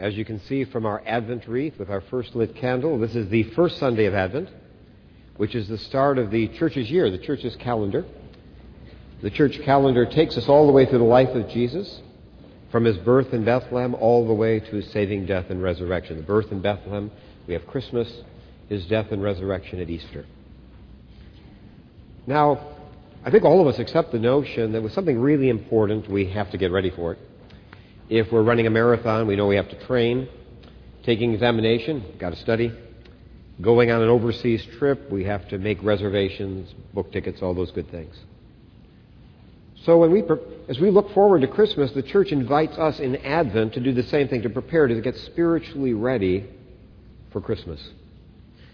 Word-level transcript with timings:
As 0.00 0.16
you 0.16 0.24
can 0.24 0.40
see 0.40 0.64
from 0.64 0.86
our 0.86 1.02
Advent 1.06 1.46
wreath 1.46 1.78
with 1.78 1.90
our 1.90 2.00
first 2.00 2.34
lit 2.34 2.56
candle, 2.56 2.98
this 2.98 3.14
is 3.14 3.28
the 3.28 3.42
first 3.42 3.76
Sunday 3.76 4.06
of 4.06 4.14
Advent, 4.14 4.48
which 5.36 5.54
is 5.54 5.68
the 5.68 5.76
start 5.76 6.16
of 6.16 6.30
the 6.30 6.48
church's 6.48 6.90
year, 6.90 7.10
the 7.10 7.18
church's 7.18 7.54
calendar. 7.56 8.06
The 9.20 9.28
church 9.28 9.60
calendar 9.60 10.06
takes 10.06 10.38
us 10.38 10.48
all 10.48 10.66
the 10.66 10.72
way 10.72 10.86
through 10.86 11.00
the 11.00 11.04
life 11.04 11.28
of 11.28 11.50
Jesus, 11.50 12.00
from 12.72 12.86
his 12.86 12.96
birth 12.96 13.34
in 13.34 13.44
Bethlehem 13.44 13.94
all 13.94 14.26
the 14.26 14.32
way 14.32 14.58
to 14.58 14.76
his 14.76 14.90
saving 14.90 15.26
death 15.26 15.50
and 15.50 15.62
resurrection. 15.62 16.16
The 16.16 16.22
birth 16.22 16.50
in 16.50 16.62
Bethlehem, 16.62 17.10
we 17.46 17.52
have 17.52 17.66
Christmas, 17.66 18.10
his 18.70 18.86
death 18.86 19.08
and 19.12 19.22
resurrection 19.22 19.80
at 19.80 19.90
Easter. 19.90 20.24
Now, 22.26 22.68
I 23.22 23.30
think 23.30 23.44
all 23.44 23.60
of 23.60 23.66
us 23.66 23.78
accept 23.78 24.12
the 24.12 24.18
notion 24.18 24.72
that 24.72 24.82
with 24.82 24.94
something 24.94 25.20
really 25.20 25.50
important, 25.50 26.08
we 26.08 26.30
have 26.30 26.50
to 26.52 26.56
get 26.56 26.72
ready 26.72 26.88
for 26.88 27.12
it. 27.12 27.18
If 28.10 28.32
we're 28.32 28.42
running 28.42 28.66
a 28.66 28.70
marathon, 28.70 29.28
we 29.28 29.36
know 29.36 29.46
we 29.46 29.54
have 29.54 29.68
to 29.68 29.86
train. 29.86 30.28
Taking 31.04 31.32
examination, 31.32 32.16
got 32.18 32.30
to 32.30 32.36
study. 32.36 32.76
Going 33.60 33.92
on 33.92 34.02
an 34.02 34.08
overseas 34.08 34.66
trip, 34.78 35.08
we 35.12 35.22
have 35.24 35.48
to 35.50 35.58
make 35.58 35.80
reservations, 35.80 36.74
book 36.92 37.12
tickets, 37.12 37.40
all 37.40 37.54
those 37.54 37.70
good 37.70 37.88
things. 37.92 38.16
So 39.84 39.98
when 39.98 40.10
we, 40.10 40.24
as 40.68 40.80
we 40.80 40.90
look 40.90 41.14
forward 41.14 41.42
to 41.42 41.46
Christmas, 41.46 41.92
the 41.92 42.02
church 42.02 42.32
invites 42.32 42.76
us 42.78 42.98
in 42.98 43.14
Advent 43.16 43.74
to 43.74 43.80
do 43.80 43.92
the 43.92 44.02
same 44.02 44.26
thing, 44.26 44.42
to 44.42 44.50
prepare 44.50 44.88
to 44.88 45.00
get 45.00 45.16
spiritually 45.16 45.94
ready 45.94 46.50
for 47.32 47.40
Christmas. 47.40 47.80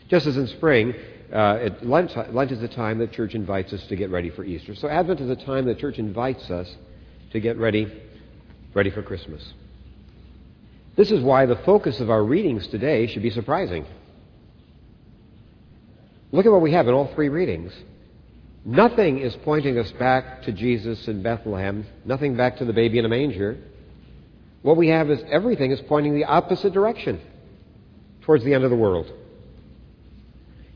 Just 0.09 0.27
as 0.27 0.39
in 0.39 0.47
spring, 0.47 0.95
uh, 1.31 1.69
Lent, 1.83 2.35
Lent 2.35 2.53
is 2.53 2.61
the 2.61 2.69
time 2.69 2.99
the 2.99 3.07
church 3.07 3.35
invites 3.35 3.75
us 3.75 3.87
to 3.89 3.97
get 3.97 4.09
ready 4.09 4.31
for 4.31 4.45
Easter. 4.45 4.75
So 4.75 4.89
Advent 4.89 5.21
is 5.21 5.29
a 5.29 5.37
time 5.37 5.67
the 5.67 5.75
church 5.75 5.99
invites 5.99 6.51
us 6.51 6.75
to 7.33 7.41
get 7.41 7.59
ready, 7.59 8.03
ready 8.77 8.91
for 8.91 9.03
Christmas. 9.03 9.43
This 10.97 11.11
is 11.11 11.23
why 11.23 11.47
the 11.47 11.57
focus 11.57 11.99
of 11.99 12.11
our 12.11 12.23
readings 12.23 12.67
today 12.67 13.07
should 13.07 13.23
be 13.23 13.31
surprising. 13.31 13.87
Look 16.31 16.45
at 16.45 16.53
what 16.53 16.61
we 16.61 16.73
have 16.73 16.87
in 16.87 16.93
all 16.93 17.07
three 17.15 17.31
readings. 17.31 17.73
Nothing 18.67 19.19
is 19.19 19.35
pointing 19.45 19.79
us 19.79 19.91
back 19.93 20.43
to 20.43 20.53
Jesus 20.53 21.09
in 21.09 21.23
Bethlehem, 21.23 21.87
nothing 22.05 22.37
back 22.37 22.59
to 22.59 22.67
the 22.67 22.75
baby 22.75 22.99
in 22.99 23.07
a 23.07 23.09
manger. 23.09 23.57
What 24.61 24.77
we 24.77 24.89
have 24.89 25.11
is 25.11 25.23
everything 25.31 25.71
is 25.71 25.81
pointing 25.89 26.15
the 26.15 26.25
opposite 26.25 26.75
direction 26.75 27.19
towards 28.23 28.45
the 28.45 28.53
end 28.53 28.65
of 28.65 28.71
the 28.71 28.77
world. 28.77 29.11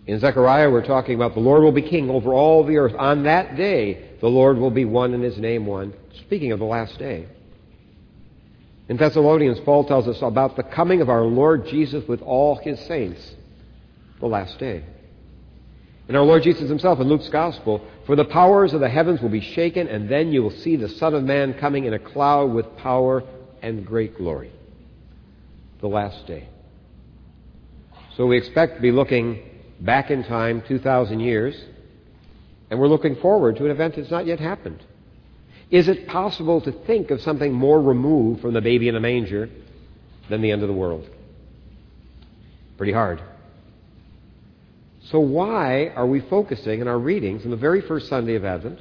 In 0.06 0.20
Zechariah, 0.20 0.70
we're 0.70 0.86
talking 0.86 1.16
about 1.16 1.34
the 1.34 1.40
Lord 1.40 1.62
will 1.62 1.72
be 1.72 1.82
king 1.82 2.08
over 2.08 2.32
all 2.32 2.64
the 2.64 2.78
earth. 2.78 2.94
On 2.98 3.24
that 3.24 3.56
day, 3.56 4.16
the 4.22 4.28
Lord 4.28 4.56
will 4.56 4.70
be 4.70 4.86
one 4.86 5.12
and 5.12 5.22
his 5.22 5.36
name 5.36 5.66
one. 5.66 5.92
Speaking 6.24 6.52
of 6.52 6.60
the 6.60 6.64
last 6.64 6.98
day. 6.98 7.28
In 8.90 8.96
Thessalonians, 8.96 9.60
Paul 9.60 9.84
tells 9.84 10.08
us 10.08 10.20
about 10.20 10.56
the 10.56 10.64
coming 10.64 11.00
of 11.00 11.08
our 11.08 11.22
Lord 11.22 11.64
Jesus 11.68 12.06
with 12.08 12.22
all 12.22 12.56
his 12.56 12.76
saints, 12.86 13.24
the 14.18 14.26
last 14.26 14.58
day. 14.58 14.82
And 16.08 16.16
our 16.16 16.24
Lord 16.24 16.42
Jesus 16.42 16.68
himself 16.68 16.98
in 16.98 17.08
Luke's 17.08 17.28
Gospel, 17.28 17.86
for 18.04 18.16
the 18.16 18.24
powers 18.24 18.72
of 18.72 18.80
the 18.80 18.88
heavens 18.88 19.20
will 19.20 19.28
be 19.28 19.42
shaken, 19.42 19.86
and 19.86 20.08
then 20.08 20.32
you 20.32 20.42
will 20.42 20.50
see 20.50 20.74
the 20.74 20.88
Son 20.88 21.14
of 21.14 21.22
Man 21.22 21.54
coming 21.54 21.84
in 21.84 21.94
a 21.94 22.00
cloud 22.00 22.52
with 22.52 22.76
power 22.78 23.22
and 23.62 23.86
great 23.86 24.18
glory. 24.18 24.50
The 25.80 25.86
last 25.86 26.26
day. 26.26 26.48
So 28.16 28.26
we 28.26 28.38
expect 28.38 28.74
to 28.74 28.82
be 28.82 28.90
looking 28.90 29.40
back 29.78 30.10
in 30.10 30.24
time 30.24 30.64
2,000 30.66 31.20
years, 31.20 31.54
and 32.70 32.80
we're 32.80 32.88
looking 32.88 33.14
forward 33.14 33.54
to 33.58 33.66
an 33.66 33.70
event 33.70 33.94
that's 33.94 34.10
not 34.10 34.26
yet 34.26 34.40
happened. 34.40 34.84
Is 35.70 35.88
it 35.88 36.08
possible 36.08 36.60
to 36.62 36.72
think 36.72 37.10
of 37.10 37.20
something 37.20 37.52
more 37.52 37.80
removed 37.80 38.40
from 38.40 38.54
the 38.54 38.60
baby 38.60 38.88
in 38.88 38.96
a 38.96 39.00
manger 39.00 39.48
than 40.28 40.42
the 40.42 40.50
end 40.50 40.62
of 40.62 40.68
the 40.68 40.74
world? 40.74 41.08
Pretty 42.76 42.92
hard. 42.92 43.22
So, 45.10 45.20
why 45.20 45.88
are 45.88 46.06
we 46.06 46.20
focusing 46.20 46.80
in 46.80 46.88
our 46.88 46.98
readings 46.98 47.44
in 47.44 47.50
the 47.50 47.56
very 47.56 47.80
first 47.80 48.08
Sunday 48.08 48.34
of 48.34 48.44
Advent 48.44 48.80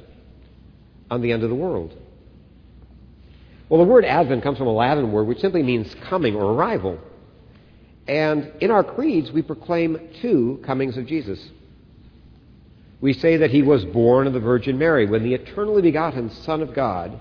on 1.10 1.22
the 1.22 1.32
end 1.32 1.42
of 1.42 1.48
the 1.48 1.56
world? 1.56 1.96
Well, 3.68 3.80
the 3.80 3.90
word 3.90 4.04
Advent 4.04 4.42
comes 4.42 4.58
from 4.58 4.66
a 4.66 4.72
Latin 4.72 5.12
word 5.12 5.28
which 5.28 5.38
simply 5.38 5.62
means 5.62 5.94
coming 6.08 6.34
or 6.34 6.52
arrival. 6.54 6.98
And 8.08 8.52
in 8.60 8.72
our 8.72 8.82
creeds, 8.82 9.30
we 9.30 9.42
proclaim 9.42 10.10
two 10.20 10.60
comings 10.66 10.96
of 10.96 11.06
Jesus. 11.06 11.50
We 13.00 13.12
say 13.14 13.38
that 13.38 13.50
he 13.50 13.62
was 13.62 13.84
born 13.84 14.26
of 14.26 14.32
the 14.32 14.40
Virgin 14.40 14.78
Mary 14.78 15.06
when 15.06 15.22
the 15.22 15.34
eternally 15.34 15.82
begotten 15.82 16.30
Son 16.30 16.60
of 16.60 16.74
God 16.74 17.20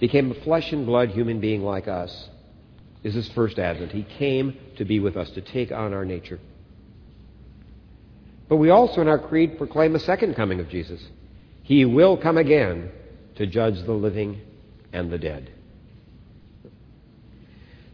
became 0.00 0.30
a 0.30 0.34
flesh 0.42 0.72
and 0.72 0.86
blood 0.86 1.10
human 1.10 1.40
being 1.40 1.62
like 1.62 1.88
us. 1.88 2.28
Is 3.04 3.14
his 3.14 3.30
first 3.30 3.58
advent. 3.58 3.92
He 3.92 4.02
came 4.02 4.56
to 4.76 4.84
be 4.84 4.98
with 4.98 5.16
us, 5.16 5.30
to 5.30 5.40
take 5.40 5.70
on 5.70 5.92
our 5.94 6.04
nature. 6.04 6.40
But 8.48 8.56
we 8.56 8.70
also 8.70 9.00
in 9.00 9.08
our 9.08 9.18
creed 9.18 9.56
proclaim 9.56 9.94
a 9.94 10.00
second 10.00 10.34
coming 10.34 10.58
of 10.58 10.68
Jesus. 10.68 11.00
He 11.62 11.84
will 11.84 12.16
come 12.16 12.38
again 12.38 12.90
to 13.36 13.46
judge 13.46 13.82
the 13.84 13.92
living 13.92 14.40
and 14.92 15.12
the 15.12 15.18
dead. 15.18 15.52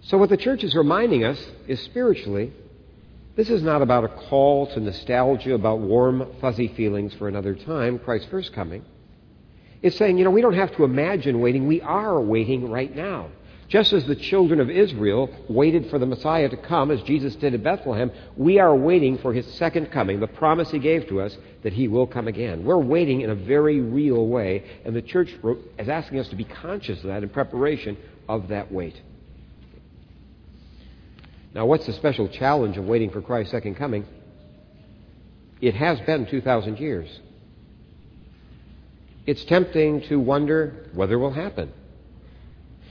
So, 0.05 0.17
what 0.17 0.31
the 0.31 0.37
church 0.37 0.62
is 0.62 0.75
reminding 0.75 1.25
us 1.25 1.44
is 1.67 1.81
spiritually, 1.81 2.53
this 3.37 3.50
is 3.50 3.62
not 3.62 3.83
about 3.83 4.05
a 4.05 4.09
call 4.09 4.67
to 4.69 4.81
nostalgia, 4.81 5.55
about 5.55 5.81
warm, 5.81 6.27
fuzzy 6.41 6.69
feelings 6.69 7.12
for 7.15 7.28
another 7.28 7.55
time, 7.55 7.99
Christ's 7.99 8.28
first 8.31 8.53
coming. 8.53 8.84
It's 9.83 9.97
saying, 9.97 10.19
you 10.19 10.25
know, 10.25 10.31
we 10.31 10.41
don't 10.41 10.55
have 10.55 10.75
to 10.77 10.84
imagine 10.84 11.41
waiting. 11.41 11.67
We 11.67 11.81
are 11.83 12.21
waiting 12.21 12.71
right 12.71 12.94
now. 12.94 13.28
Just 13.69 13.93
as 13.93 14.06
the 14.06 14.15
children 14.15 14.61
of 14.61 14.71
Israel 14.71 15.31
waited 15.49 15.91
for 15.91 15.99
the 15.99 16.06
Messiah 16.06 16.49
to 16.49 16.56
come, 16.56 16.91
as 16.91 17.03
Jesus 17.03 17.34
did 17.37 17.55
at 17.55 17.62
Bethlehem, 17.62 18.12
we 18.37 18.59
are 18.59 18.77
waiting 18.77 19.19
for 19.19 19.33
his 19.33 19.47
second 19.55 19.91
coming, 19.91 20.21
the 20.21 20.27
promise 20.27 20.71
he 20.71 20.78
gave 20.78 21.09
to 21.09 21.21
us 21.21 21.37
that 21.62 21.73
he 21.73 21.89
will 21.89 22.06
come 22.06 22.28
again. 22.28 22.65
We're 22.65 22.78
waiting 22.78 23.23
in 23.23 23.31
a 23.31 23.34
very 23.34 23.81
real 23.81 24.27
way, 24.28 24.65
and 24.84 24.94
the 24.94 25.03
church 25.03 25.34
is 25.78 25.89
asking 25.89 26.21
us 26.21 26.28
to 26.28 26.37
be 26.37 26.44
conscious 26.44 26.99
of 27.00 27.06
that 27.06 27.23
in 27.23 27.31
preparation 27.31 27.97
of 28.28 28.49
that 28.49 28.71
wait. 28.71 29.00
Now, 31.55 31.67
what's 31.67 31.87
the 31.87 31.93
special 31.93 32.29
challenge 32.29 32.77
of 32.77 32.85
waiting 32.85 33.11
for 33.11 33.23
Christ's 33.23 33.53
second 33.53 33.77
coming? 33.77 34.05
It 35.61 35.75
has 35.77 36.01
been 36.01 36.27
2,000 36.27 36.79
years. 36.79 37.09
It's 39.25 39.45
tempting 39.45 40.03
to 40.03 40.19
wonder 40.19 40.91
whether 40.93 41.15
it 41.15 41.19
will 41.19 41.33
happen. 41.33 41.73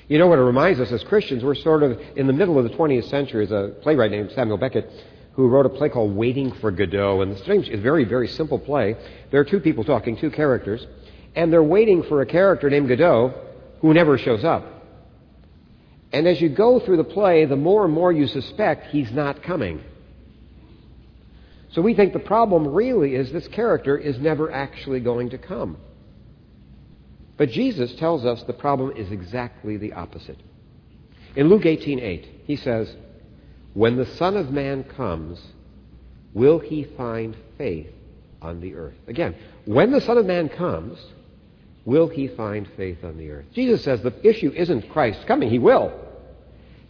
You 0.08 0.18
know 0.18 0.28
what 0.28 0.40
it 0.40 0.44
reminds 0.44 0.80
us 0.80 0.92
as 0.92 1.04
Christians? 1.04 1.44
We're 1.44 1.56
sort 1.56 1.84
of 1.84 2.00
in 2.16 2.26
the 2.26 2.34
middle 2.34 2.58
of 2.58 2.64
the 2.64 2.76
20th 2.76 3.10
century. 3.10 3.46
There's 3.46 3.70
a 3.70 3.74
playwright 3.82 4.12
named 4.12 4.32
Samuel 4.32 4.58
Beckett 4.58 4.90
who 5.34 5.48
wrote 5.48 5.66
a 5.66 5.70
play 5.70 5.90
called 5.90 6.16
Waiting 6.16 6.52
for 6.54 6.72
Godot. 6.72 7.22
And 7.22 7.34
the 7.34 7.38
strange, 7.40 7.68
it's 7.68 7.80
a 7.80 7.82
very, 7.82 8.06
very 8.06 8.28
simple 8.28 8.60
play. 8.60 8.96
There 9.30 9.40
are 9.40 9.46
two 9.46 9.60
people 9.60 9.84
talking, 9.84 10.16
two 10.18 10.32
characters, 10.32 10.86
and 11.36 11.52
they're 11.52 11.64
waiting 11.64 12.04
for 12.04 12.22
a 12.22 12.26
character 12.26 12.70
named 12.70 12.88
Godot 12.90 13.34
who 13.82 13.94
never 13.94 14.18
shows 14.18 14.44
up. 14.44 14.73
And 16.14 16.28
as 16.28 16.40
you 16.40 16.48
go 16.48 16.80
through 16.80 16.98
the 16.98 17.04
play, 17.04 17.46
the 17.46 17.56
more 17.56 17.84
and 17.84 17.94
more 17.94 18.12
you 18.12 18.28
suspect 18.28 18.92
he's 18.92 19.12
not 19.12 19.42
coming. 19.42 19.82
So 21.72 21.82
we 21.82 21.96
think 21.96 22.14
the 22.14 22.20
problem 22.20 22.68
really 22.68 23.16
is 23.16 23.32
this 23.32 23.48
character 23.48 23.98
is 23.98 24.20
never 24.20 24.52
actually 24.52 25.00
going 25.00 25.32
to 25.32 25.40
come. 25.40 25.78
But 27.36 27.50
Jesus 27.50 27.96
tells 27.96 28.26
us 28.26 28.44
the 28.44 28.54
problem 28.54 28.96
is 28.96 29.12
exactly 29.12 29.78
the 29.78 29.94
opposite. 29.94 30.38
In 31.36 31.50
Luke 31.50 31.64
18:8, 31.64 32.26
he 32.46 32.58
says, 32.58 32.96
"When 33.74 33.96
the 33.96 34.06
Son 34.06 34.38
of 34.38 34.52
Man 34.52 34.84
comes, 34.84 35.42
will 36.36 36.60
he 36.60 36.84
find 36.84 37.36
faith 37.58 37.92
on 38.40 38.62
the 38.62 38.76
earth?" 38.76 39.00
Again, 39.08 39.34
when 39.66 39.90
the 39.90 40.02
Son 40.02 40.20
of 40.20 40.28
Man 40.28 40.48
comes, 40.48 41.04
will 41.86 42.08
he 42.08 42.28
find 42.28 42.68
faith 42.76 43.04
on 43.04 43.18
the 43.18 43.32
earth? 43.32 43.46
Jesus 43.54 43.84
says 43.84 44.02
the 44.02 44.14
issue 44.28 44.52
isn't 44.56 44.90
Christ 44.90 45.26
coming, 45.28 45.50
he 45.50 45.60
will. 45.60 45.94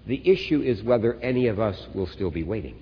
The 0.05 0.21
issue 0.29 0.61
is 0.61 0.83
whether 0.83 1.15
any 1.21 1.47
of 1.47 1.59
us 1.59 1.87
will 1.93 2.07
still 2.07 2.31
be 2.31 2.43
waiting. 2.43 2.77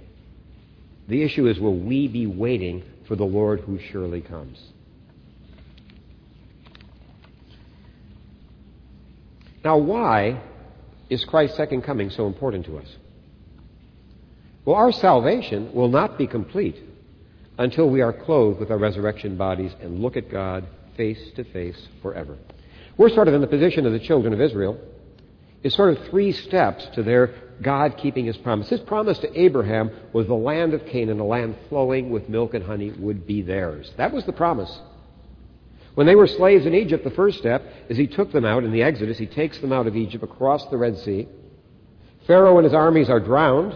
The 1.08 1.24
issue 1.24 1.48
is 1.48 1.60
will 1.60 1.78
we 1.78 2.08
be 2.08 2.26
waiting 2.26 2.84
for 3.08 3.16
the 3.16 3.26
Lord 3.26 3.62
who 3.62 3.80
surely 3.80 4.22
comes? 4.22 4.60
Now, 9.64 9.78
why 9.78 10.42
is 11.10 11.24
Christ's 11.26 11.58
second 11.58 11.84
coming 11.84 12.10
so 12.10 12.26
important 12.26 12.66
to 12.66 12.78
us? 12.80 12.88
Well, 14.66 14.76
our 14.76 14.92
salvation 14.92 15.74
will 15.74 15.90
not 15.90 16.18
be 16.18 16.28
complete 16.28 16.78
until 17.58 17.90
we 17.90 18.02
are 18.02 18.14
clothed 18.14 18.60
with 18.60 18.72
our 18.72 18.78
resurrection 18.78 19.38
bodies 19.38 19.72
and 19.82 20.00
look 20.00 20.18
at 20.18 20.32
God 20.32 20.66
face 21.02 21.32
to 21.36 21.44
face 21.46 21.88
forever. 22.04 22.38
We're 22.96 23.10
sort 23.10 23.28
of 23.28 23.34
in 23.34 23.42
the 23.42 23.48
position 23.48 23.88
of 23.88 23.92
the 23.92 24.00
children 24.00 24.34
of 24.34 24.42
Israel 24.42 24.80
is 25.64 25.74
sort 25.74 25.98
of 25.98 26.08
three 26.10 26.32
steps 26.32 26.86
to 26.94 27.02
their 27.02 27.34
God 27.60 27.98
keeping 27.98 28.28
his 28.28 28.38
promise. 28.38 28.70
His 28.70 28.82
promise 28.82 29.18
to 29.20 29.40
Abraham 29.40 29.90
was 30.14 30.28
the 30.28 30.36
land 30.36 30.76
of 30.76 30.86
Canaan, 30.86 31.20
a 31.20 31.26
land 31.26 31.56
flowing 31.70 32.12
with 32.12 32.30
milk 32.30 32.54
and 32.54 32.64
honey, 32.64 32.92
would 32.92 33.26
be 33.26 33.42
theirs. 33.42 33.92
That 33.98 34.14
was 34.14 34.26
the 34.28 34.32
promise. 34.32 34.72
When 35.96 36.06
they 36.06 36.16
were 36.16 36.28
slaves 36.28 36.68
in 36.68 36.76
Egypt, 36.76 37.04
the 37.04 37.10
first 37.22 37.40
step 37.40 37.64
is 37.90 37.98
he 37.98 38.06
took 38.06 38.32
them 38.32 38.46
out 38.46 38.64
in 38.64 38.72
the 38.72 38.84
Exodus. 38.84 39.18
He 39.18 39.26
takes 39.26 39.58
them 39.58 39.74
out 39.74 39.88
of 39.88 39.96
Egypt 39.96 40.24
across 40.24 40.68
the 40.68 40.78
Red 40.78 41.00
Sea. 41.00 41.28
Pharaoh 42.28 42.60
and 42.60 42.66
his 42.66 42.76
armies 42.76 43.10
are 43.10 43.20
drowned, 43.20 43.76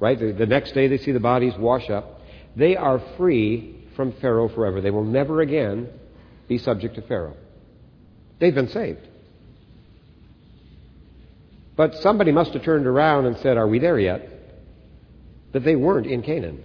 right? 0.00 0.18
The, 0.18 0.32
the 0.32 0.46
next 0.46 0.72
day 0.72 0.86
they 0.86 0.98
see 0.98 1.12
the 1.12 1.28
bodies 1.32 1.54
wash 1.56 1.88
up. 1.88 2.20
They 2.56 2.76
are 2.76 3.00
free 3.16 3.86
from 3.96 4.12
Pharaoh 4.20 4.50
forever. 4.50 4.82
They 4.82 4.90
will 4.90 5.04
never 5.04 5.40
again 5.40 5.88
be 6.48 6.58
subject 6.58 6.94
to 6.96 7.02
Pharaoh. 7.02 7.36
They've 8.40 8.54
been 8.54 8.68
saved. 8.68 9.06
But 11.76 11.94
somebody 11.96 12.32
must 12.32 12.54
have 12.54 12.64
turned 12.64 12.86
around 12.86 13.26
and 13.26 13.36
said, 13.38 13.56
Are 13.56 13.68
we 13.68 13.78
there 13.78 13.98
yet? 13.98 14.28
That 15.52 15.64
they 15.64 15.76
weren't 15.76 16.06
in 16.06 16.22
Canaan. 16.22 16.62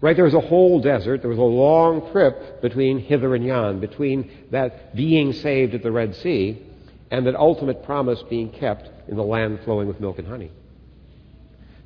Right? 0.00 0.16
There 0.16 0.24
was 0.24 0.34
a 0.34 0.40
whole 0.40 0.80
desert. 0.80 1.20
There 1.20 1.30
was 1.30 1.38
a 1.38 1.42
long 1.42 2.10
trip 2.10 2.60
between 2.60 2.98
hither 2.98 3.36
and 3.36 3.44
yon, 3.44 3.78
between 3.78 4.30
that 4.50 4.96
being 4.96 5.32
saved 5.32 5.74
at 5.74 5.84
the 5.84 5.92
Red 5.92 6.16
Sea 6.16 6.60
and 7.12 7.26
that 7.26 7.36
ultimate 7.36 7.84
promise 7.84 8.20
being 8.28 8.50
kept 8.50 8.88
in 9.08 9.16
the 9.16 9.22
land 9.22 9.60
flowing 9.64 9.86
with 9.86 10.00
milk 10.00 10.18
and 10.18 10.26
honey. 10.26 10.50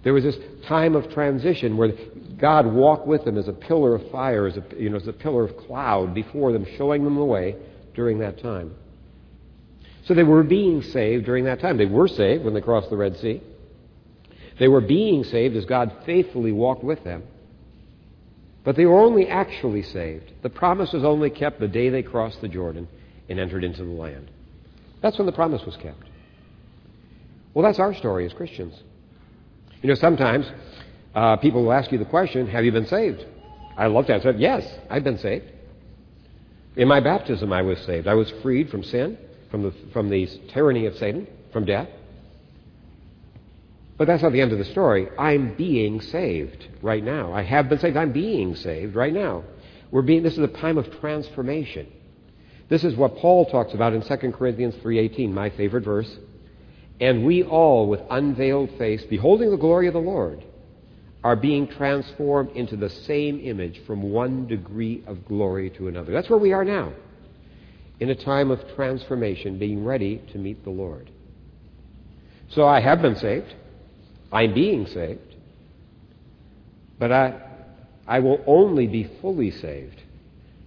There 0.06 0.14
was 0.14 0.22
this 0.22 0.38
time 0.68 0.94
of 0.94 1.12
transition 1.12 1.76
where 1.76 1.90
God 2.38 2.64
walked 2.64 3.08
with 3.08 3.24
them 3.24 3.36
as 3.36 3.48
a 3.48 3.52
pillar 3.52 3.96
of 3.96 4.08
fire, 4.12 4.46
as 4.46 4.56
a, 4.56 4.62
you 4.78 4.88
know, 4.88 4.98
as 4.98 5.08
a 5.08 5.12
pillar 5.12 5.42
of 5.42 5.56
cloud 5.56 6.14
before 6.14 6.52
them, 6.52 6.64
showing 6.78 7.02
them 7.02 7.16
the 7.16 7.24
way 7.24 7.56
during 7.92 8.20
that 8.20 8.40
time. 8.40 8.76
So 10.04 10.14
they 10.14 10.22
were 10.22 10.44
being 10.44 10.80
saved 10.80 11.24
during 11.24 11.46
that 11.46 11.58
time. 11.58 11.76
They 11.76 11.86
were 11.86 12.06
saved 12.06 12.44
when 12.44 12.54
they 12.54 12.60
crossed 12.60 12.88
the 12.88 12.96
Red 12.96 13.16
Sea. 13.16 13.42
They 14.60 14.68
were 14.68 14.80
being 14.80 15.24
saved 15.24 15.56
as 15.56 15.64
God 15.64 15.92
faithfully 16.06 16.52
walked 16.52 16.84
with 16.84 17.02
them. 17.02 17.24
But 18.62 18.76
they 18.76 18.86
were 18.86 19.00
only 19.00 19.26
actually 19.26 19.82
saved. 19.82 20.30
The 20.40 20.50
promise 20.50 20.92
was 20.92 21.02
only 21.02 21.30
kept 21.30 21.58
the 21.58 21.66
day 21.66 21.88
they 21.88 22.04
crossed 22.04 22.40
the 22.40 22.46
Jordan 22.46 22.86
and 23.28 23.40
entered 23.40 23.64
into 23.64 23.82
the 23.82 23.90
land. 23.90 24.30
That's 25.02 25.18
when 25.18 25.26
the 25.26 25.32
promise 25.32 25.66
was 25.66 25.76
kept. 25.78 26.04
Well, 27.54 27.64
that's 27.64 27.80
our 27.80 27.92
story 27.92 28.24
as 28.24 28.32
Christians. 28.32 28.80
You 29.82 29.88
know, 29.88 29.94
sometimes 29.94 30.46
uh, 31.14 31.37
people 31.37 31.64
will 31.64 31.73
ask 31.73 31.93
you 31.93 31.99
the 31.99 32.05
question, 32.05 32.46
Have 32.49 32.64
you 32.64 32.73
been 32.73 32.87
saved? 32.87 33.25
I 33.76 33.87
love 33.87 34.06
to 34.06 34.14
answer, 34.14 34.32
Yes, 34.32 34.67
I've 34.90 35.05
been 35.05 35.19
saved. 35.19 35.44
In 36.76 36.88
my 36.88 37.00
baptism, 37.00 37.52
I 37.52 37.62
was 37.62 37.78
saved. 37.81 38.06
I 38.06 38.14
was 38.14 38.31
freed 38.43 38.69
from 38.69 38.82
sin, 38.82 39.17
from 39.50 39.62
the, 39.62 39.73
from 39.93 40.11
the 40.11 40.28
tyranny 40.52 40.87
of 40.87 40.96
Satan, 40.96 41.26
from 41.52 41.64
death. 41.64 41.88
But 43.96 44.06
that's 44.06 44.23
not 44.23 44.32
the 44.32 44.43
end 44.43 44.52
of 44.52 44.58
the 44.58 44.64
story. 44.67 45.08
I'm 45.19 45.55
being 45.56 46.02
saved 46.02 46.69
right 46.82 47.02
now. 47.02 47.32
I 47.32 47.43
have 47.43 47.70
been 47.70 47.78
saved. 47.78 47.96
I'm 47.96 48.12
being 48.12 48.55
saved 48.55 48.94
right 48.94 49.12
now. 49.12 49.44
We're 49.90 50.02
being, 50.02 50.23
this 50.23 50.34
is 50.34 50.40
a 50.40 50.49
time 50.49 50.76
of 50.76 51.00
transformation. 51.00 51.90
This 52.69 52.84
is 52.84 52.94
what 52.96 53.17
Paul 53.17 53.46
talks 53.46 53.73
about 53.73 53.93
in 53.94 54.02
2 54.02 54.32
Corinthians 54.32 54.75
3:18, 54.76 55.32
my 55.32 55.50
favorite 55.50 55.84
verse. 55.84 56.19
And 57.00 57.25
we 57.25 57.43
all 57.43 57.88
with 57.88 58.00
unveiled 58.10 58.70
face, 58.78 59.04
beholding 59.04 59.50
the 59.50 59.56
glory 59.56 59.87
of 59.87 59.93
the 59.93 60.00
Lord, 60.00 60.44
are 61.22 61.37
being 61.37 61.66
transformed 61.66 62.50
into 62.56 62.76
the 62.76 62.88
same 62.88 63.40
image 63.40 63.81
from 63.87 64.02
one 64.02 64.46
degree 64.46 65.02
of 65.06 65.26
glory 65.26 65.70
to 65.70 65.88
another. 65.88 66.12
That's 66.12 66.31
where 66.31 66.38
we 66.38 66.52
are 66.52 66.64
now. 66.64 66.93
In 68.00 68.10
a 68.10 68.14
time 68.14 68.50
of 68.50 68.60
transformation, 68.75 69.58
being 69.58 69.84
ready 69.84 70.22
to 70.32 70.38
meet 70.38 70.62
the 70.64 70.70
Lord. 70.70 71.10
So 72.50 72.66
I 72.66 72.81
have 72.81 73.02
been 73.02 73.16
saved. 73.16 73.54
I'm 74.32 74.54
being 74.54 74.87
saved. 74.87 75.34
But 76.99 77.12
I, 77.12 77.40
I 78.06 78.20
will 78.20 78.42
only 78.46 78.87
be 78.87 79.10
fully 79.20 79.50
saved 79.50 80.00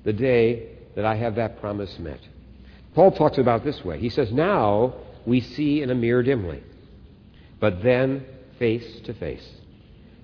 the 0.03 0.13
day 0.13 0.69
that 0.95 1.05
I 1.05 1.15
have 1.15 1.35
that 1.35 1.59
promise 1.59 1.97
met. 1.99 2.19
Paul 2.95 3.11
talks 3.11 3.37
about 3.37 3.63
this 3.63 3.83
way. 3.83 3.99
He 3.99 4.09
says, 4.09 4.31
Now 4.31 4.93
we 5.29 5.41
see 5.41 5.81
in 5.81 5.89
a 5.91 5.95
mirror 5.95 6.23
dimly, 6.23 6.61
but 7.59 7.83
then 7.83 8.25
face 8.57 9.01
to 9.05 9.13
face. 9.13 9.47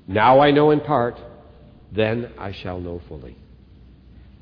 Now 0.07 0.39
I 0.39 0.51
know 0.51 0.71
in 0.71 0.81
part, 0.81 1.17
then 1.91 2.31
I 2.37 2.51
shall 2.51 2.79
know 2.79 3.01
fully. 3.07 3.37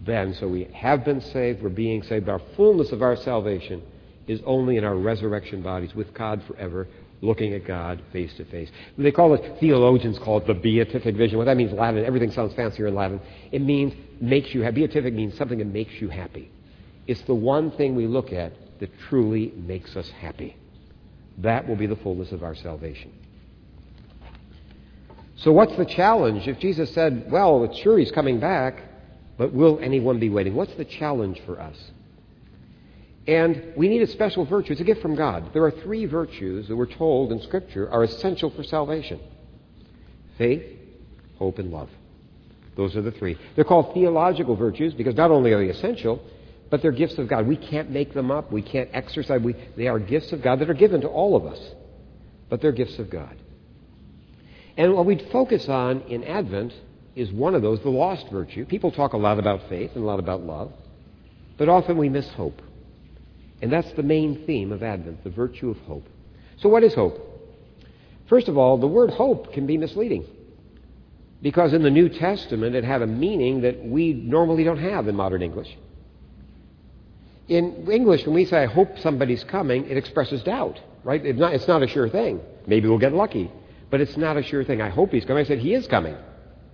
Then, 0.05 0.33
so 0.33 0.47
we 0.47 0.65
have 0.73 1.05
been 1.05 1.21
saved, 1.21 1.61
we're 1.61 1.69
being 1.69 2.01
saved. 2.03 2.27
Our 2.27 2.41
fullness 2.55 2.91
of 2.91 3.01
our 3.01 3.15
salvation 3.15 3.83
is 4.27 4.41
only 4.45 4.77
in 4.77 4.83
our 4.83 4.95
resurrection 4.95 5.61
bodies 5.61 5.93
with 5.93 6.13
God 6.13 6.41
forever, 6.47 6.87
looking 7.21 7.53
at 7.53 7.65
God 7.65 8.01
face 8.11 8.33
to 8.35 8.45
face. 8.45 8.69
They 8.97 9.11
call 9.11 9.33
it, 9.33 9.59
theologians 9.59 10.17
call 10.19 10.39
it 10.39 10.47
the 10.47 10.53
beatific 10.53 11.15
vision. 11.15 11.37
What 11.37 11.45
that 11.45 11.57
means 11.57 11.71
Latin, 11.71 12.03
everything 12.03 12.31
sounds 12.31 12.53
fancier 12.53 12.87
in 12.87 12.95
Latin. 12.95 13.21
It 13.51 13.61
means 13.61 13.93
makes 14.19 14.53
you 14.53 14.61
happy. 14.61 14.85
Beatific 14.85 15.13
means 15.13 15.37
something 15.37 15.59
that 15.59 15.67
makes 15.67 15.93
you 16.01 16.09
happy. 16.09 16.51
It's 17.07 17.21
the 17.23 17.35
one 17.35 17.71
thing 17.71 17.95
we 17.95 18.07
look 18.07 18.31
at 18.31 18.53
that 18.83 18.91
truly 19.07 19.53
makes 19.55 19.95
us 19.95 20.09
happy. 20.09 20.57
That 21.37 21.69
will 21.69 21.77
be 21.77 21.85
the 21.85 21.95
fullness 21.95 22.33
of 22.33 22.43
our 22.43 22.53
salvation. 22.53 23.13
So, 25.37 25.53
what's 25.53 25.73
the 25.77 25.85
challenge? 25.85 26.49
If 26.49 26.59
Jesus 26.59 26.93
said, 26.93 27.31
Well, 27.31 27.63
it's 27.63 27.77
sure 27.77 27.97
he's 27.97 28.11
coming 28.11 28.41
back, 28.41 28.83
but 29.37 29.53
will 29.53 29.79
anyone 29.81 30.19
be 30.19 30.27
waiting? 30.27 30.53
What's 30.53 30.73
the 30.73 30.83
challenge 30.83 31.39
for 31.45 31.61
us? 31.61 31.77
And 33.25 33.71
we 33.77 33.87
need 33.87 34.01
a 34.01 34.07
special 34.07 34.43
virtue. 34.43 34.73
It's 34.73 34.81
a 34.81 34.83
gift 34.83 35.01
from 35.01 35.15
God. 35.15 35.53
There 35.53 35.63
are 35.63 35.71
three 35.71 36.03
virtues 36.03 36.67
that 36.67 36.75
we're 36.75 36.85
told 36.85 37.31
in 37.31 37.41
Scripture 37.41 37.89
are 37.89 38.03
essential 38.03 38.49
for 38.49 38.63
salvation 38.63 39.21
faith, 40.37 40.65
hope, 41.37 41.57
and 41.57 41.71
love. 41.71 41.89
Those 42.75 42.97
are 42.97 43.01
the 43.01 43.11
three. 43.11 43.37
They're 43.55 43.63
called 43.63 43.93
theological 43.93 44.57
virtues 44.57 44.93
because 44.93 45.15
not 45.15 45.31
only 45.31 45.53
are 45.53 45.59
they 45.59 45.69
essential, 45.69 46.21
but 46.73 46.81
they're 46.81 46.91
gifts 46.91 47.19
of 47.19 47.27
God. 47.27 47.45
We 47.45 47.55
can't 47.55 47.91
make 47.91 48.15
them 48.15 48.31
up. 48.31 48.51
We 48.51 48.63
can't 48.63 48.89
exercise. 48.93 49.39
We, 49.39 49.55
they 49.77 49.85
are 49.85 49.99
gifts 49.99 50.31
of 50.31 50.41
God 50.41 50.57
that 50.57 50.71
are 50.71 50.73
given 50.73 51.01
to 51.01 51.07
all 51.07 51.35
of 51.35 51.45
us. 51.45 51.59
But 52.49 52.61
they're 52.61 52.71
gifts 52.71 52.97
of 52.97 53.11
God. 53.11 53.37
And 54.75 54.95
what 54.95 55.05
we 55.05 55.19
focus 55.31 55.69
on 55.69 56.01
in 56.07 56.23
Advent 56.23 56.73
is 57.15 57.31
one 57.31 57.53
of 57.53 57.61
those, 57.61 57.79
the 57.81 57.91
lost 57.91 58.27
virtue. 58.31 58.65
People 58.65 58.89
talk 58.91 59.13
a 59.13 59.17
lot 59.17 59.37
about 59.37 59.69
faith 59.69 59.91
and 59.93 60.03
a 60.03 60.07
lot 60.07 60.17
about 60.17 60.41
love, 60.41 60.73
but 61.59 61.69
often 61.69 61.95
we 61.95 62.09
miss 62.09 62.27
hope. 62.29 62.59
And 63.61 63.71
that's 63.71 63.91
the 63.91 64.01
main 64.01 64.43
theme 64.47 64.71
of 64.71 64.81
Advent, 64.81 65.23
the 65.23 65.29
virtue 65.29 65.69
of 65.69 65.77
hope. 65.81 66.07
So, 66.57 66.69
what 66.69 66.83
is 66.83 66.95
hope? 66.95 67.19
First 68.29 68.47
of 68.47 68.57
all, 68.57 68.79
the 68.79 68.87
word 68.87 69.11
hope 69.11 69.53
can 69.53 69.67
be 69.67 69.77
misleading. 69.77 70.25
Because 71.39 71.71
in 71.71 71.83
the 71.83 71.91
New 71.91 72.09
Testament, 72.09 72.75
it 72.75 72.83
had 72.83 73.03
a 73.03 73.07
meaning 73.07 73.61
that 73.61 73.85
we 73.85 74.13
normally 74.13 74.63
don't 74.63 74.79
have 74.79 75.07
in 75.07 75.15
modern 75.15 75.43
English. 75.43 75.69
In 77.47 77.91
English, 77.91 78.25
when 78.25 78.35
we 78.35 78.45
say, 78.45 78.63
I 78.63 78.65
hope 78.65 78.99
somebody's 78.99 79.43
coming, 79.43 79.85
it 79.89 79.97
expresses 79.97 80.43
doubt, 80.43 80.79
right? 81.03 81.23
It's 81.25 81.39
not, 81.39 81.53
it's 81.53 81.67
not 81.67 81.83
a 81.83 81.87
sure 81.87 82.09
thing. 82.09 82.39
Maybe 82.67 82.87
we'll 82.87 82.99
get 82.99 83.13
lucky. 83.13 83.51
But 83.89 84.01
it's 84.01 84.17
not 84.17 84.37
a 84.37 84.43
sure 84.43 84.63
thing. 84.63 84.81
I 84.81 84.89
hope 84.89 85.11
he's 85.11 85.25
coming. 85.25 85.43
I 85.43 85.47
said, 85.47 85.59
He 85.59 85.73
is 85.73 85.85
coming. 85.87 86.15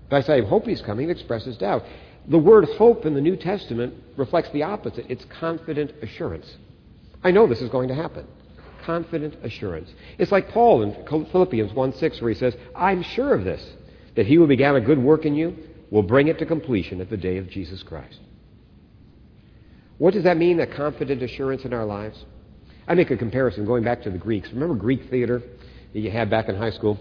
If 0.08 0.14
I 0.14 0.22
say, 0.22 0.38
I 0.38 0.42
hope 0.42 0.66
he's 0.66 0.82
coming, 0.82 1.10
it 1.10 1.12
expresses 1.12 1.58
doubt. 1.58 1.84
The 2.28 2.38
word 2.38 2.66
hope 2.78 3.06
in 3.06 3.14
the 3.14 3.22
New 3.22 3.36
Testament 3.36 3.94
reflects 4.16 4.50
the 4.52 4.64
opposite 4.64 5.06
it's 5.10 5.26
confident 5.26 5.92
assurance. 6.02 6.58
I 7.24 7.32
know 7.32 7.48
this 7.48 7.62
is 7.62 7.70
going 7.70 7.90
to 7.90 7.96
happen. 7.96 8.26
Confident 8.84 9.36
assurance. 9.44 9.94
It's 10.18 10.32
like 10.32 10.50
Paul 10.50 10.84
in 10.84 11.26
Philippians 11.32 11.74
1 11.74 11.94
6, 11.94 12.22
where 12.22 12.32
he 12.32 12.38
says, 12.38 12.56
I'm 12.76 13.04
sure 13.04 13.34
of 13.34 13.44
this, 13.44 13.68
that 14.16 14.26
he 14.26 14.36
who 14.36 14.48
began 14.48 14.76
a 14.76 14.82
good 14.82 15.00
work 15.00 15.26
in 15.26 15.36
you 15.36 15.58
will 15.92 16.04
bring 16.04 16.28
it 16.28 16.40
to 16.40 16.46
completion 16.46 17.02
at 17.02 17.10
the 17.10 17.18
day 17.18 17.38
of 17.38 17.50
Jesus 17.50 17.84
Christ. 17.84 18.20
What 20.00 20.13
does 20.13 20.24
that 20.24 20.38
mean, 20.38 20.60
a 20.62 20.65
confident 20.65 21.22
assurance 21.22 21.65
in 21.65 21.74
our 21.74 21.86
lives? 21.86 22.24
I 22.88 22.96
make 22.96 23.12
a 23.12 23.18
comparison 23.18 23.65
going 23.65 23.84
back 23.84 24.01
to 24.03 24.10
the 24.10 24.18
Greeks. 24.18 24.50
Remember 24.51 24.74
Greek 24.74 25.10
theater 25.10 25.44
that 25.94 26.00
you 26.00 26.10
had 26.10 26.29
back 26.29 26.50
in 26.50 26.56
high 26.56 26.72
school? 26.72 26.98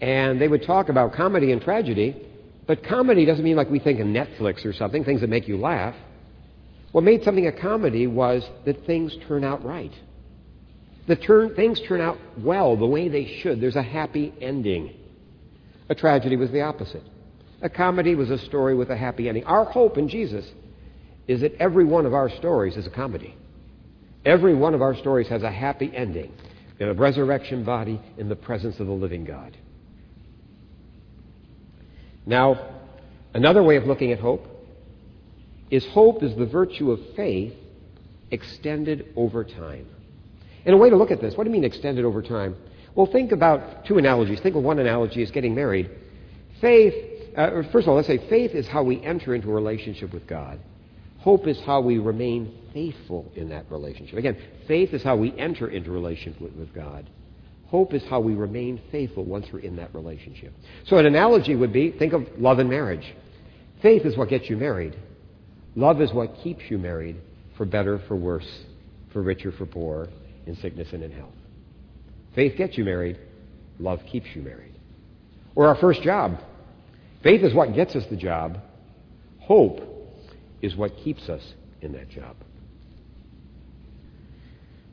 And 0.00 0.40
they 0.40 0.48
would 0.48 0.62
talk 0.64 0.88
about 0.88 1.12
comedy 1.14 1.52
and 1.52 1.60
tragedy, 1.60 2.26
but 2.66 2.84
comedy 2.84 3.26
doesn't 3.26 3.44
mean 3.44 3.56
like 3.56 3.68
we 3.68 3.80
think 3.80 4.00
of 4.00 4.06
Netflix 4.06 4.64
or 4.64 4.72
something, 4.72 5.04
things 5.04 5.20
that 5.20 5.28
make 5.28 5.48
you 5.48 5.56
laugh. 5.58 5.94
What 6.92 7.02
made 7.02 7.24
something 7.24 7.46
a 7.48 7.52
comedy 7.52 8.06
was 8.06 8.48
that 8.64 8.86
things 8.86 9.16
turn 9.26 9.42
out 9.42 9.64
right. 9.64 9.92
The 11.08 11.16
turn, 11.16 11.54
things 11.56 11.80
turn 11.88 12.00
out 12.00 12.18
well, 12.38 12.76
the 12.76 12.86
way 12.86 13.08
they 13.08 13.40
should. 13.42 13.60
There's 13.60 13.76
a 13.76 13.82
happy 13.82 14.32
ending. 14.40 14.94
A 15.88 15.94
tragedy 15.94 16.36
was 16.36 16.52
the 16.52 16.62
opposite. 16.62 17.02
A 17.62 17.68
comedy 17.68 18.14
was 18.14 18.30
a 18.30 18.38
story 18.38 18.76
with 18.76 18.90
a 18.90 18.96
happy 18.96 19.28
ending. 19.28 19.44
Our 19.44 19.64
hope 19.64 19.98
in 19.98 20.08
Jesus 20.08 20.48
is 21.26 21.40
that 21.40 21.54
every 21.58 21.84
one 21.84 22.06
of 22.06 22.14
our 22.14 22.28
stories 22.28 22.76
is 22.76 22.86
a 22.86 22.90
comedy. 22.90 23.34
Every 24.24 24.54
one 24.54 24.74
of 24.74 24.82
our 24.82 24.94
stories 24.96 25.28
has 25.28 25.42
a 25.42 25.50
happy 25.50 25.90
ending 25.94 26.32
in 26.78 26.88
a 26.88 26.94
resurrection 26.94 27.64
body 27.64 28.00
in 28.16 28.28
the 28.28 28.36
presence 28.36 28.80
of 28.80 28.86
the 28.86 28.92
living 28.92 29.24
God. 29.24 29.56
Now, 32.26 32.80
another 33.34 33.62
way 33.62 33.76
of 33.76 33.84
looking 33.84 34.12
at 34.12 34.18
hope 34.18 34.46
is 35.70 35.86
hope 35.86 36.22
is 36.22 36.34
the 36.36 36.46
virtue 36.46 36.90
of 36.90 37.00
faith 37.16 37.54
extended 38.30 39.12
over 39.16 39.44
time. 39.44 39.86
And 40.64 40.74
a 40.74 40.78
way 40.78 40.90
to 40.90 40.96
look 40.96 41.10
at 41.10 41.20
this, 41.20 41.36
what 41.36 41.44
do 41.44 41.50
you 41.50 41.52
mean 41.52 41.64
extended 41.64 42.04
over 42.04 42.22
time? 42.22 42.56
Well, 42.94 43.06
think 43.06 43.32
about 43.32 43.84
two 43.84 43.98
analogies. 43.98 44.40
Think 44.40 44.56
of 44.56 44.62
one 44.62 44.78
analogy 44.78 45.22
as 45.22 45.30
getting 45.30 45.54
married. 45.54 45.90
Faith, 46.60 46.94
uh, 47.36 47.62
first 47.72 47.84
of 47.84 47.88
all, 47.88 47.96
let's 47.96 48.06
say 48.06 48.18
faith 48.28 48.52
is 48.52 48.66
how 48.66 48.82
we 48.82 49.02
enter 49.02 49.34
into 49.34 49.50
a 49.50 49.52
relationship 49.52 50.12
with 50.12 50.26
God. 50.26 50.60
Hope 51.24 51.46
is 51.46 51.58
how 51.64 51.80
we 51.80 51.96
remain 51.96 52.54
faithful 52.74 53.32
in 53.34 53.48
that 53.48 53.64
relationship. 53.70 54.18
Again, 54.18 54.36
faith 54.68 54.92
is 54.92 55.02
how 55.02 55.16
we 55.16 55.32
enter 55.38 55.68
into 55.68 55.90
relationship 55.90 56.38
with, 56.54 56.74
God. 56.74 57.08
Hope 57.68 57.94
is 57.94 58.02
how 58.10 58.20
we 58.20 58.34
remain 58.34 58.78
faithful 58.92 59.24
once 59.24 59.46
we're 59.50 59.60
in 59.60 59.76
that 59.76 59.94
relationship. 59.94 60.52
So 60.84 60.98
an 60.98 61.06
analogy 61.06 61.56
would 61.56 61.72
be 61.72 61.92
think 61.92 62.12
of 62.12 62.28
love 62.36 62.58
and 62.58 62.68
marriage. 62.68 63.14
Faith 63.80 64.04
is 64.04 64.18
what 64.18 64.28
gets 64.28 64.50
you 64.50 64.58
married. 64.58 64.98
Love 65.76 66.02
is 66.02 66.12
what 66.12 66.36
keeps 66.42 66.60
you 66.68 66.76
married, 66.76 67.16
for 67.56 67.64
better, 67.64 68.00
for 68.06 68.16
worse, 68.16 68.60
for 69.10 69.22
richer, 69.22 69.50
for 69.50 69.64
poorer, 69.64 70.10
in 70.44 70.54
sickness 70.56 70.88
and 70.92 71.02
in 71.02 71.10
health. 71.10 71.32
Faith 72.34 72.58
gets 72.58 72.76
you 72.76 72.84
married. 72.84 73.18
Love 73.78 74.00
keeps 74.12 74.26
you 74.34 74.42
married. 74.42 74.74
Or 75.54 75.68
our 75.68 75.76
first 75.76 76.02
job. 76.02 76.38
Faith 77.22 77.42
is 77.42 77.54
what 77.54 77.74
gets 77.74 77.96
us 77.96 78.04
the 78.10 78.16
job. 78.16 78.58
Hope 79.40 79.93
is 80.64 80.74
what 80.74 80.96
keeps 80.96 81.28
us 81.28 81.42
in 81.82 81.92
that 81.92 82.08
job. 82.08 82.36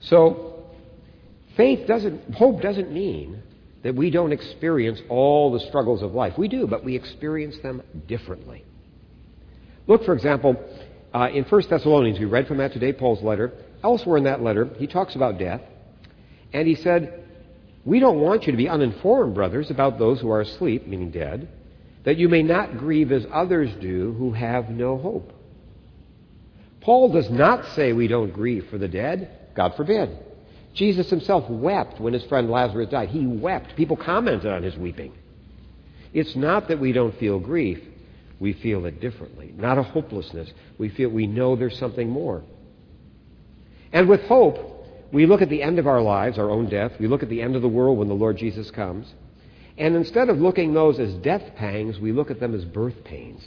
So, 0.01 0.65
faith 1.55 1.87
doesn't, 1.87 2.33
hope 2.33 2.61
doesn't 2.61 2.91
mean 2.91 3.41
that 3.83 3.95
we 3.95 4.09
don't 4.09 4.33
experience 4.33 4.99
all 5.07 5.51
the 5.51 5.61
struggles 5.61 6.01
of 6.01 6.13
life. 6.13 6.33
We 6.37 6.49
do, 6.49 6.67
but 6.67 6.83
we 6.83 6.95
experience 6.95 7.55
them 7.63 7.81
differently. 8.07 8.65
Look, 9.87 10.03
for 10.03 10.13
example, 10.13 10.55
uh, 11.13 11.29
in 11.33 11.45
1 11.45 11.61
Thessalonians, 11.69 12.19
we 12.19 12.25
read 12.25 12.47
from 12.47 12.57
that 12.57 12.73
today, 12.73 12.91
Paul's 12.91 13.23
letter. 13.23 13.53
Elsewhere 13.83 14.17
in 14.17 14.25
that 14.25 14.41
letter, 14.41 14.69
he 14.77 14.87
talks 14.87 15.15
about 15.15 15.39
death, 15.39 15.61
and 16.53 16.67
he 16.67 16.75
said, 16.75 17.23
We 17.85 17.99
don't 17.99 18.19
want 18.19 18.43
you 18.43 18.51
to 18.51 18.57
be 18.57 18.69
uninformed, 18.69 19.33
brothers, 19.33 19.71
about 19.71 19.97
those 19.97 20.19
who 20.19 20.29
are 20.29 20.41
asleep, 20.41 20.85
meaning 20.85 21.11
dead, 21.11 21.47
that 22.03 22.17
you 22.17 22.27
may 22.27 22.43
not 22.43 22.77
grieve 22.77 23.11
as 23.11 23.25
others 23.31 23.69
do 23.81 24.13
who 24.17 24.33
have 24.33 24.69
no 24.69 24.97
hope. 24.97 25.31
Paul 26.81 27.11
does 27.11 27.29
not 27.29 27.65
say 27.75 27.93
we 27.93 28.07
don't 28.07 28.33
grieve 28.33 28.67
for 28.69 28.77
the 28.77 28.88
dead. 28.88 29.29
God 29.55 29.75
forbid. 29.75 30.17
Jesus 30.73 31.09
himself 31.09 31.50
wept 31.50 32.00
when 32.00 32.13
his 32.13 32.23
friend 32.25 32.50
Lazarus 32.50 32.89
died. 32.89 33.09
He 33.09 33.25
wept. 33.25 33.75
People 33.75 33.97
commented 33.97 34.51
on 34.51 34.63
his 34.63 34.75
weeping. 34.77 35.13
It's 36.13 36.35
not 36.35 36.67
that 36.67 36.79
we 36.79 36.91
don't 36.91 37.17
feel 37.17 37.39
grief. 37.39 37.79
We 38.39 38.53
feel 38.53 38.85
it 38.85 39.00
differently. 39.00 39.53
Not 39.55 39.77
a 39.77 39.83
hopelessness. 39.83 40.51
We 40.77 40.89
feel 40.89 41.09
we 41.09 41.27
know 41.27 41.55
there's 41.55 41.77
something 41.77 42.09
more. 42.09 42.43
And 43.93 44.09
with 44.09 44.21
hope, 44.23 44.88
we 45.11 45.25
look 45.25 45.41
at 45.41 45.50
the 45.50 45.61
end 45.61 45.77
of 45.77 45.88
our 45.88 46.01
lives, 46.01 46.39
our 46.39 46.50
own 46.50 46.69
death. 46.69 46.93
We 47.00 47.07
look 47.07 47.21
at 47.21 47.29
the 47.29 47.41
end 47.41 47.55
of 47.55 47.61
the 47.61 47.67
world 47.67 47.97
when 47.97 48.07
the 48.07 48.13
Lord 48.13 48.38
Jesus 48.38 48.71
comes. 48.71 49.13
And 49.77 49.95
instead 49.95 50.29
of 50.29 50.39
looking 50.39 50.73
those 50.73 51.00
as 51.00 51.13
death 51.15 51.55
pangs, 51.55 52.00
we 52.00 52.11
look 52.11 52.31
at 52.31 52.39
them 52.39 52.55
as 52.55 52.65
birth 52.65 53.03
pains. 53.03 53.43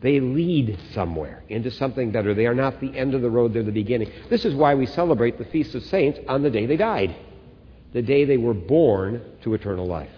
They 0.00 0.18
lead 0.18 0.78
somewhere 0.94 1.42
into 1.48 1.70
something 1.70 2.10
better. 2.10 2.32
They 2.32 2.46
are 2.46 2.54
not 2.54 2.80
the 2.80 2.96
end 2.96 3.14
of 3.14 3.20
the 3.20 3.30
road, 3.30 3.52
they're 3.52 3.62
the 3.62 3.70
beginning. 3.70 4.10
This 4.30 4.44
is 4.44 4.54
why 4.54 4.74
we 4.74 4.86
celebrate 4.86 5.36
the 5.38 5.44
Feast 5.44 5.74
of 5.74 5.82
Saints 5.84 6.18
on 6.26 6.42
the 6.42 6.50
day 6.50 6.66
they 6.66 6.78
died, 6.78 7.14
the 7.92 8.02
day 8.02 8.24
they 8.24 8.38
were 8.38 8.54
born 8.54 9.22
to 9.42 9.52
eternal 9.54 9.86
life. 9.86 10.10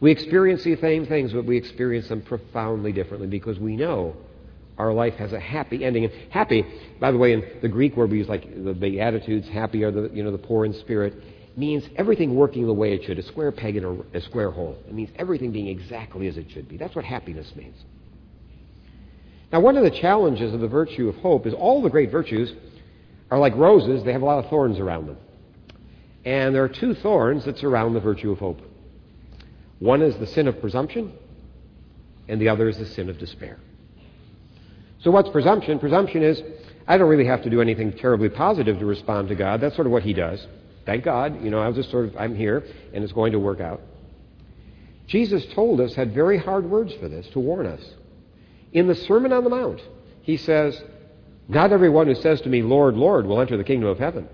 We 0.00 0.10
experience 0.10 0.62
the 0.64 0.76
same 0.76 1.06
things, 1.06 1.32
but 1.32 1.46
we 1.46 1.56
experience 1.56 2.08
them 2.08 2.20
profoundly 2.20 2.92
differently 2.92 3.28
because 3.28 3.58
we 3.58 3.76
know 3.76 4.14
our 4.76 4.92
life 4.92 5.14
has 5.14 5.32
a 5.32 5.40
happy 5.40 5.82
ending. 5.82 6.04
And 6.04 6.12
happy, 6.30 6.66
by 7.00 7.12
the 7.12 7.16
way, 7.16 7.32
in 7.32 7.42
the 7.62 7.68
Greek 7.68 7.96
word 7.96 8.10
we 8.10 8.18
use, 8.18 8.28
like 8.28 8.42
the 8.62 8.74
Beatitudes, 8.74 9.48
happy 9.48 9.84
are 9.84 9.90
the, 9.90 10.10
you 10.12 10.22
know, 10.22 10.30
the 10.30 10.36
poor 10.36 10.66
in 10.66 10.74
spirit, 10.74 11.14
means 11.56 11.88
everything 11.96 12.34
working 12.34 12.66
the 12.66 12.74
way 12.74 12.92
it 12.92 13.04
should, 13.04 13.18
a 13.18 13.22
square 13.22 13.50
peg 13.50 13.76
in 13.76 13.84
a, 13.84 14.18
a 14.18 14.20
square 14.20 14.50
hole. 14.50 14.76
It 14.86 14.92
means 14.92 15.08
everything 15.16 15.52
being 15.52 15.68
exactly 15.68 16.26
as 16.28 16.36
it 16.36 16.50
should 16.50 16.68
be. 16.68 16.76
That's 16.76 16.94
what 16.94 17.06
happiness 17.06 17.50
means. 17.56 17.76
Now, 19.56 19.60
one 19.60 19.78
of 19.78 19.84
the 19.84 19.90
challenges 19.90 20.52
of 20.52 20.60
the 20.60 20.68
virtue 20.68 21.08
of 21.08 21.16
hope 21.16 21.46
is 21.46 21.54
all 21.54 21.80
the 21.80 21.88
great 21.88 22.10
virtues 22.10 22.52
are 23.30 23.38
like 23.38 23.56
roses, 23.56 24.04
they 24.04 24.12
have 24.12 24.20
a 24.20 24.24
lot 24.26 24.44
of 24.44 24.50
thorns 24.50 24.78
around 24.78 25.06
them. 25.06 25.16
And 26.26 26.54
there 26.54 26.62
are 26.62 26.68
two 26.68 26.92
thorns 26.92 27.46
that 27.46 27.56
surround 27.56 27.96
the 27.96 28.00
virtue 28.00 28.30
of 28.30 28.38
hope. 28.38 28.60
One 29.78 30.02
is 30.02 30.14
the 30.18 30.26
sin 30.26 30.46
of 30.46 30.60
presumption, 30.60 31.10
and 32.28 32.38
the 32.38 32.50
other 32.50 32.68
is 32.68 32.76
the 32.76 32.84
sin 32.84 33.08
of 33.08 33.16
despair. 33.16 33.56
So, 34.98 35.10
what's 35.10 35.30
presumption? 35.30 35.78
Presumption 35.78 36.22
is 36.22 36.42
I 36.86 36.98
don't 36.98 37.08
really 37.08 37.24
have 37.24 37.42
to 37.44 37.48
do 37.48 37.62
anything 37.62 37.94
terribly 37.94 38.28
positive 38.28 38.78
to 38.78 38.84
respond 38.84 39.30
to 39.30 39.34
God. 39.34 39.62
That's 39.62 39.74
sort 39.74 39.86
of 39.86 39.92
what 39.94 40.02
He 40.02 40.12
does. 40.12 40.46
Thank 40.84 41.02
God, 41.02 41.42
you 41.42 41.48
know, 41.48 41.60
I 41.60 41.68
was 41.68 41.76
just 41.76 41.90
sort 41.90 42.04
of, 42.04 42.16
I'm 42.18 42.36
here, 42.36 42.62
and 42.92 43.02
it's 43.02 43.14
going 43.14 43.32
to 43.32 43.38
work 43.38 43.62
out. 43.62 43.80
Jesus 45.06 45.46
told 45.54 45.80
us, 45.80 45.94
had 45.94 46.12
very 46.12 46.36
hard 46.36 46.66
words 46.66 46.92
for 47.00 47.08
this, 47.08 47.26
to 47.28 47.40
warn 47.40 47.64
us. 47.64 47.80
In 48.72 48.88
the 48.88 48.94
Sermon 48.94 49.32
on 49.32 49.44
the 49.44 49.50
Mount, 49.50 49.80
he 50.22 50.36
says, 50.36 50.80
Not 51.48 51.72
everyone 51.72 52.06
who 52.06 52.14
says 52.14 52.40
to 52.42 52.48
me, 52.48 52.62
Lord, 52.62 52.94
Lord, 52.94 53.26
will 53.26 53.40
enter 53.40 53.56
the 53.56 53.64
kingdom 53.64 53.88
of 53.88 53.98
heaven. 53.98 54.28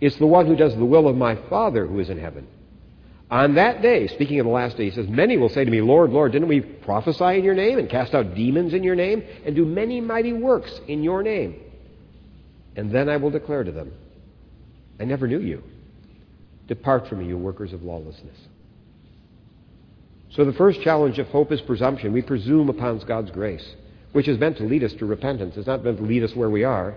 It's 0.00 0.16
the 0.16 0.26
one 0.26 0.46
who 0.46 0.56
does 0.56 0.74
the 0.76 0.84
will 0.84 1.08
of 1.08 1.16
my 1.16 1.36
Father 1.48 1.86
who 1.86 2.00
is 2.00 2.10
in 2.10 2.18
heaven. 2.18 2.46
On 3.30 3.54
that 3.54 3.80
day, 3.80 4.06
speaking 4.08 4.38
of 4.38 4.46
the 4.46 4.52
last 4.52 4.76
day, 4.76 4.84
he 4.84 4.90
says, 4.90 5.08
Many 5.08 5.36
will 5.36 5.48
say 5.48 5.64
to 5.64 5.70
me, 5.70 5.80
Lord, 5.80 6.10
Lord, 6.10 6.32
didn't 6.32 6.48
we 6.48 6.60
prophesy 6.60 7.38
in 7.38 7.44
your 7.44 7.54
name 7.54 7.78
and 7.78 7.88
cast 7.88 8.14
out 8.14 8.34
demons 8.34 8.74
in 8.74 8.82
your 8.82 8.94
name 8.94 9.24
and 9.44 9.56
do 9.56 9.64
many 9.64 10.00
mighty 10.00 10.32
works 10.32 10.80
in 10.86 11.02
your 11.02 11.22
name? 11.22 11.60
And 12.76 12.90
then 12.90 13.08
I 13.08 13.16
will 13.16 13.30
declare 13.30 13.64
to 13.64 13.72
them, 13.72 13.92
I 15.00 15.04
never 15.04 15.26
knew 15.26 15.40
you. 15.40 15.62
Depart 16.66 17.08
from 17.08 17.20
me, 17.20 17.26
you 17.26 17.38
workers 17.38 17.72
of 17.72 17.82
lawlessness. 17.82 18.36
So 20.34 20.44
the 20.44 20.52
first 20.52 20.80
challenge 20.82 21.20
of 21.20 21.28
hope 21.28 21.52
is 21.52 21.60
presumption. 21.60 22.12
We 22.12 22.22
presume 22.22 22.68
upon 22.68 22.98
God's 23.00 23.30
grace, 23.30 23.64
which 24.12 24.26
is 24.26 24.38
meant 24.38 24.56
to 24.58 24.64
lead 24.64 24.82
us 24.82 24.92
to 24.94 25.06
repentance. 25.06 25.56
It's 25.56 25.66
not 25.66 25.84
meant 25.84 25.98
to 25.98 26.02
lead 26.02 26.24
us 26.24 26.34
where 26.34 26.50
we 26.50 26.64
are. 26.64 26.96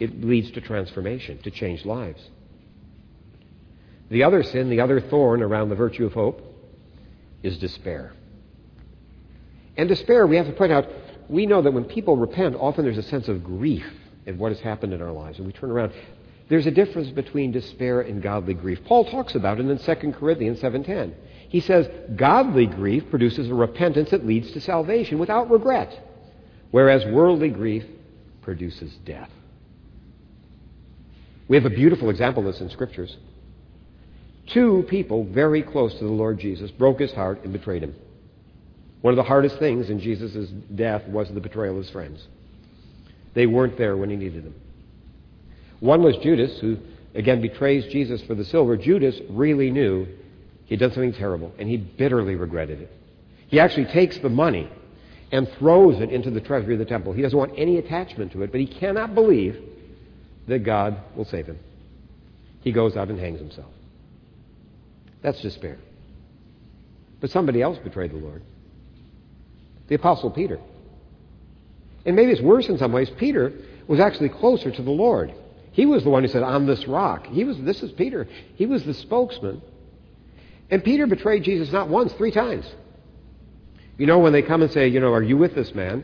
It 0.00 0.24
leads 0.24 0.50
to 0.52 0.60
transformation, 0.60 1.38
to 1.42 1.50
change 1.50 1.84
lives. 1.84 2.20
The 4.10 4.24
other 4.24 4.42
sin, 4.42 4.68
the 4.68 4.80
other 4.80 5.00
thorn 5.00 5.42
around 5.42 5.68
the 5.68 5.76
virtue 5.76 6.04
of 6.06 6.12
hope, 6.12 6.42
is 7.44 7.56
despair. 7.58 8.12
And 9.76 9.88
despair, 9.88 10.26
we 10.26 10.36
have 10.36 10.46
to 10.46 10.52
point 10.52 10.72
out, 10.72 10.86
we 11.28 11.46
know 11.46 11.62
that 11.62 11.72
when 11.72 11.84
people 11.84 12.16
repent, 12.16 12.56
often 12.56 12.84
there's 12.84 12.98
a 12.98 13.02
sense 13.04 13.28
of 13.28 13.44
grief 13.44 13.86
at 14.26 14.36
what 14.36 14.50
has 14.50 14.60
happened 14.60 14.92
in 14.92 15.00
our 15.00 15.12
lives. 15.12 15.38
And 15.38 15.46
we 15.46 15.52
turn 15.52 15.70
around. 15.70 15.92
There's 16.48 16.66
a 16.66 16.72
difference 16.72 17.10
between 17.10 17.52
despair 17.52 18.00
and 18.00 18.20
godly 18.20 18.54
grief. 18.54 18.80
Paul 18.84 19.04
talks 19.04 19.36
about 19.36 19.60
it 19.60 19.66
in 19.66 19.78
2 19.78 20.12
Corinthians 20.12 20.60
7.10. 20.60 21.14
He 21.52 21.60
says, 21.60 21.86
godly 22.16 22.64
grief 22.64 23.10
produces 23.10 23.50
a 23.50 23.54
repentance 23.54 24.08
that 24.08 24.26
leads 24.26 24.52
to 24.52 24.60
salvation 24.62 25.18
without 25.18 25.50
regret, 25.50 25.92
whereas 26.70 27.04
worldly 27.04 27.50
grief 27.50 27.84
produces 28.40 28.90
death. 29.04 29.28
We 31.48 31.56
have 31.58 31.66
a 31.66 31.70
beautiful 31.70 32.08
example 32.08 32.40
of 32.48 32.54
this 32.54 32.62
in 32.62 32.70
Scriptures. 32.70 33.18
Two 34.46 34.86
people 34.88 35.24
very 35.24 35.62
close 35.62 35.92
to 35.98 36.04
the 36.04 36.10
Lord 36.10 36.38
Jesus 36.40 36.70
broke 36.70 37.00
his 37.00 37.12
heart 37.12 37.44
and 37.44 37.52
betrayed 37.52 37.82
him. 37.82 37.94
One 39.02 39.12
of 39.12 39.16
the 39.16 39.22
hardest 39.22 39.58
things 39.58 39.90
in 39.90 40.00
Jesus' 40.00 40.48
death 40.74 41.06
was 41.06 41.28
the 41.28 41.40
betrayal 41.40 41.76
of 41.76 41.84
his 41.84 41.90
friends. 41.90 42.26
They 43.34 43.44
weren't 43.44 43.76
there 43.76 43.98
when 43.98 44.08
he 44.08 44.16
needed 44.16 44.44
them. 44.44 44.54
One 45.80 46.02
was 46.02 46.16
Judas, 46.16 46.58
who 46.60 46.78
again 47.14 47.42
betrays 47.42 47.92
Jesus 47.92 48.22
for 48.22 48.34
the 48.34 48.46
silver. 48.46 48.78
Judas 48.78 49.20
really 49.28 49.70
knew 49.70 50.08
He'd 50.66 50.78
done 50.78 50.92
something 50.92 51.12
terrible, 51.12 51.52
and 51.58 51.68
he 51.68 51.76
bitterly 51.76 52.34
regretted 52.34 52.80
it. 52.80 52.90
He 53.48 53.60
actually 53.60 53.86
takes 53.86 54.18
the 54.18 54.28
money 54.28 54.70
and 55.30 55.48
throws 55.58 56.00
it 56.00 56.10
into 56.10 56.30
the 56.30 56.40
treasury 56.40 56.74
of 56.74 56.78
the 56.78 56.84
temple. 56.84 57.12
He 57.12 57.22
doesn't 57.22 57.38
want 57.38 57.52
any 57.56 57.78
attachment 57.78 58.32
to 58.32 58.42
it, 58.42 58.52
but 58.52 58.60
he 58.60 58.66
cannot 58.66 59.14
believe 59.14 59.58
that 60.48 60.60
God 60.60 60.98
will 61.16 61.24
save 61.24 61.46
him. 61.46 61.58
He 62.60 62.72
goes 62.72 62.96
out 62.96 63.08
and 63.08 63.18
hangs 63.18 63.40
himself. 63.40 63.70
That's 65.22 65.40
despair. 65.40 65.78
But 67.20 67.30
somebody 67.30 67.62
else 67.62 67.78
betrayed 67.78 68.12
the 68.12 68.16
Lord. 68.16 68.42
The 69.88 69.94
Apostle 69.94 70.30
Peter. 70.30 70.58
And 72.04 72.16
maybe 72.16 72.32
it's 72.32 72.40
worse 72.40 72.68
in 72.68 72.78
some 72.78 72.92
ways. 72.92 73.10
Peter 73.18 73.52
was 73.86 74.00
actually 74.00 74.28
closer 74.28 74.70
to 74.70 74.82
the 74.82 74.90
Lord. 74.90 75.32
He 75.72 75.86
was 75.86 76.02
the 76.02 76.10
one 76.10 76.24
who 76.24 76.28
said, 76.28 76.42
On 76.42 76.66
this 76.66 76.86
rock. 76.86 77.26
He 77.26 77.44
was, 77.44 77.58
this 77.60 77.82
is 77.82 77.92
Peter. 77.92 78.28
He 78.56 78.66
was 78.66 78.84
the 78.84 78.94
spokesman 78.94 79.62
and 80.72 80.82
Peter 80.82 81.06
betrayed 81.06 81.42
Jesus 81.44 81.70
not 81.70 81.90
once, 81.90 82.14
three 82.14 82.30
times. 82.30 82.64
You 83.98 84.06
know, 84.06 84.18
when 84.18 84.32
they 84.32 84.40
come 84.40 84.62
and 84.62 84.72
say, 84.72 84.88
you 84.88 85.00
know, 85.00 85.12
are 85.12 85.22
you 85.22 85.36
with 85.36 85.54
this 85.54 85.74
man? 85.74 86.02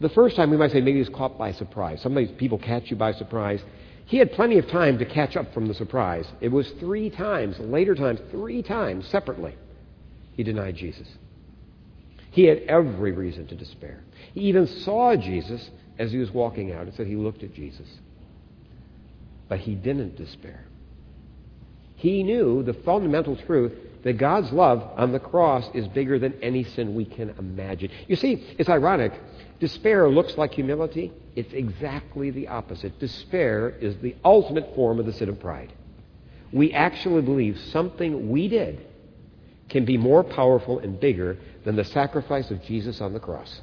The 0.00 0.08
first 0.08 0.36
time 0.36 0.50
we 0.50 0.56
might 0.56 0.72
say 0.72 0.80
maybe 0.80 0.98
he's 0.98 1.10
caught 1.10 1.36
by 1.36 1.52
surprise. 1.52 2.00
Some 2.02 2.16
of 2.16 2.26
these 2.26 2.34
people 2.38 2.58
catch 2.58 2.90
you 2.90 2.96
by 2.96 3.12
surprise. 3.12 3.60
He 4.06 4.16
had 4.16 4.32
plenty 4.32 4.56
of 4.56 4.68
time 4.68 4.98
to 4.98 5.04
catch 5.04 5.36
up 5.36 5.52
from 5.52 5.68
the 5.68 5.74
surprise. 5.74 6.26
It 6.40 6.48
was 6.48 6.70
three 6.80 7.10
times, 7.10 7.58
later 7.58 7.94
times, 7.94 8.20
three 8.30 8.62
times 8.62 9.06
separately, 9.08 9.54
he 10.32 10.42
denied 10.42 10.76
Jesus. 10.76 11.08
He 12.30 12.44
had 12.44 12.62
every 12.68 13.12
reason 13.12 13.46
to 13.48 13.54
despair. 13.54 14.02
He 14.32 14.40
even 14.42 14.66
saw 14.66 15.14
Jesus 15.14 15.70
as 15.98 16.10
he 16.10 16.16
was 16.16 16.30
walking 16.30 16.72
out 16.72 16.82
and 16.82 16.94
said 16.94 17.06
he 17.06 17.16
looked 17.16 17.42
at 17.42 17.52
Jesus. 17.52 17.88
But 19.50 19.58
he 19.58 19.74
didn't 19.74 20.16
despair. 20.16 20.64
He 21.96 22.22
knew 22.22 22.62
the 22.62 22.74
fundamental 22.74 23.36
truth 23.36 23.72
that 24.02 24.18
God's 24.18 24.52
love 24.52 24.82
on 24.96 25.12
the 25.12 25.18
cross 25.18 25.68
is 25.74 25.86
bigger 25.88 26.18
than 26.18 26.34
any 26.42 26.64
sin 26.64 26.94
we 26.94 27.04
can 27.04 27.30
imagine. 27.38 27.90
You 28.06 28.16
see, 28.16 28.44
it's 28.58 28.68
ironic. 28.68 29.12
Despair 29.60 30.08
looks 30.08 30.36
like 30.36 30.52
humility. 30.52 31.12
It's 31.34 31.52
exactly 31.52 32.30
the 32.30 32.48
opposite. 32.48 32.98
Despair 32.98 33.70
is 33.70 33.96
the 33.98 34.16
ultimate 34.24 34.74
form 34.74 35.00
of 35.00 35.06
the 35.06 35.12
sin 35.12 35.28
of 35.28 35.40
pride. 35.40 35.72
we 36.52 36.72
actually 36.72 37.22
believe 37.22 37.58
something 37.72 38.30
we 38.30 38.48
did 38.48 38.86
can 39.68 39.84
be 39.84 39.98
more 39.98 40.22
powerful 40.22 40.78
and 40.78 41.00
bigger 41.00 41.36
than 41.64 41.74
the 41.74 41.84
sacrifice 41.84 42.50
of 42.50 42.62
Jesus 42.62 43.00
on 43.00 43.12
the 43.12 43.20
cross. 43.20 43.60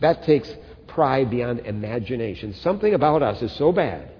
That 0.00 0.24
takes 0.24 0.52
pride 0.86 1.30
beyond 1.30 1.60
imagination. 1.60 2.54
Something 2.54 2.94
about 2.94 3.22
us 3.22 3.42
is 3.42 3.52
so 3.52 3.70
bad 3.70 4.10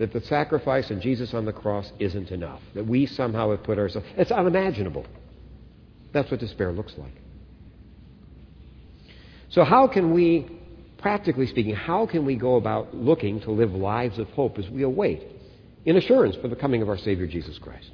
that 0.00 0.14
the 0.14 0.20
sacrifice 0.22 0.90
of 0.90 0.98
Jesus 0.98 1.34
on 1.34 1.44
the 1.44 1.52
cross 1.52 1.92
isn't 1.98 2.30
enough, 2.30 2.62
that 2.74 2.86
we 2.86 3.04
somehow 3.04 3.50
have 3.50 3.62
put 3.62 3.78
ourselves. 3.78 4.08
It's 4.16 4.32
unimaginable. 4.32 5.04
That's 6.14 6.30
what 6.30 6.40
despair 6.40 6.72
looks 6.72 6.94
like. 6.96 7.12
So, 9.50 9.62
how 9.62 9.88
can 9.88 10.14
we, 10.14 10.48
practically 10.96 11.46
speaking, 11.46 11.74
how 11.74 12.06
can 12.06 12.24
we 12.24 12.34
go 12.34 12.56
about 12.56 12.94
looking 12.94 13.40
to 13.42 13.50
live 13.50 13.72
lives 13.72 14.18
of 14.18 14.30
hope 14.30 14.58
as 14.58 14.70
we 14.70 14.84
await 14.84 15.22
in 15.84 15.98
assurance 15.98 16.34
for 16.36 16.48
the 16.48 16.56
coming 16.56 16.80
of 16.80 16.88
our 16.88 16.98
Savior 16.98 17.26
Jesus 17.26 17.58
Christ? 17.58 17.90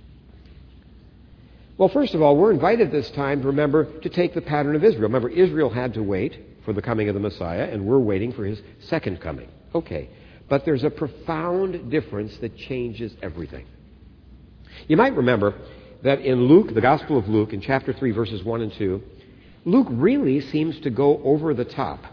Well, 1.77 1.89
first 1.89 2.15
of 2.15 2.23
all, 2.23 2.37
we're 2.37 2.53
invited 2.53 2.93
this 2.93 3.11
time 3.11 3.41
to 3.41 3.49
remember 3.49 4.01
to 4.03 4.09
take 4.09 4.33
the 4.33 4.43
pattern 4.43 4.77
of 4.77 4.85
Israel. 4.85 5.03
Remember, 5.03 5.29
Israel 5.29 5.71
had 5.71 5.95
to 5.95 6.05
wait 6.05 6.39
for 6.65 6.73
the 6.73 6.83
coming 6.83 7.09
of 7.09 7.15
the 7.15 7.21
Messiah, 7.21 7.65
and 7.65 7.85
we're 7.85 7.99
waiting 7.99 8.33
for 8.33 8.45
his 8.45 8.63
second 8.79 9.21
coming. 9.21 9.49
Okay. 9.75 10.09
But 10.49 10.65
there's 10.65 10.85
a 10.85 10.91
profound 10.91 11.91
difference 11.91 12.37
that 12.38 12.57
changes 12.57 13.12
everything. 13.23 13.67
You 14.88 14.97
might 14.97 15.17
remember 15.17 15.55
that 16.03 16.21
in 16.21 16.45
Luke, 16.45 16.73
the 16.73 16.81
Gospel 16.81 17.19
of 17.19 17.29
Luke, 17.29 17.53
in 17.53 17.61
chapter 17.61 17.93
3, 17.93 18.11
verses 18.12 18.45
1 18.45 18.61
and 18.61 18.73
2, 18.73 19.03
Luke 19.65 19.88
really 19.91 20.41
seems 20.41 20.79
to 20.81 20.91
go 20.91 21.21
over 21.25 21.53
the 21.53 21.65
top 21.65 22.05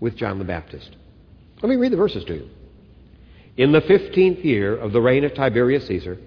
with 0.00 0.16
John 0.16 0.38
the 0.38 0.44
Baptist. 0.44 0.94
Let 1.62 1.70
me 1.70 1.76
read 1.76 1.92
the 1.92 1.96
verses 1.96 2.24
to 2.24 2.34
you. 2.34 2.48
In 3.56 3.72
the 3.72 3.80
fifteenth 3.80 4.40
year 4.40 4.76
of 4.76 4.92
the 4.92 5.00
reign 5.00 5.24
of 5.24 5.32
Tiberius 5.32 5.86
Caesar, 5.86 6.18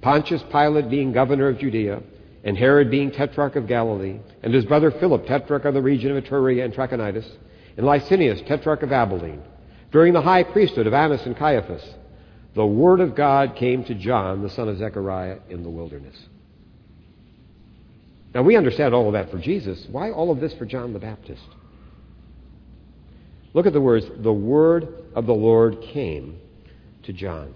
Pontius 0.00 0.42
Pilate 0.50 0.88
being 0.88 1.12
governor 1.12 1.48
of 1.48 1.58
Judea, 1.58 2.00
and 2.44 2.56
Herod 2.56 2.90
being 2.90 3.10
tetrarch 3.10 3.56
of 3.56 3.66
Galilee, 3.66 4.20
and 4.42 4.54
his 4.54 4.64
brother 4.64 4.92
Philip, 4.92 5.26
tetrarch 5.26 5.64
of 5.64 5.74
the 5.74 5.82
region 5.82 6.16
of 6.16 6.24
Iturea 6.24 6.64
and 6.64 6.72
Trachonitis, 6.72 7.28
and 7.76 7.84
Lysanias, 7.84 8.46
tetrarch 8.46 8.82
of 8.84 8.92
Abilene, 8.92 9.42
during 9.96 10.12
the 10.12 10.20
high 10.20 10.42
priesthood 10.42 10.86
of 10.86 10.92
Annas 10.92 11.24
and 11.24 11.34
Caiaphas, 11.34 11.82
the 12.54 12.66
word 12.66 13.00
of 13.00 13.16
God 13.16 13.56
came 13.56 13.82
to 13.84 13.94
John, 13.94 14.42
the 14.42 14.50
son 14.50 14.68
of 14.68 14.76
Zechariah, 14.76 15.38
in 15.48 15.62
the 15.62 15.70
wilderness. 15.70 16.14
Now 18.34 18.42
we 18.42 18.56
understand 18.56 18.92
all 18.92 19.06
of 19.06 19.14
that 19.14 19.30
for 19.30 19.38
Jesus. 19.38 19.86
Why 19.90 20.10
all 20.10 20.30
of 20.30 20.38
this 20.38 20.52
for 20.52 20.66
John 20.66 20.92
the 20.92 20.98
Baptist? 20.98 21.48
Look 23.54 23.64
at 23.64 23.72
the 23.72 23.80
words, 23.80 24.04
the 24.18 24.30
word 24.30 24.86
of 25.14 25.24
the 25.24 25.32
Lord 25.32 25.80
came 25.80 26.40
to 27.04 27.14
John. 27.14 27.54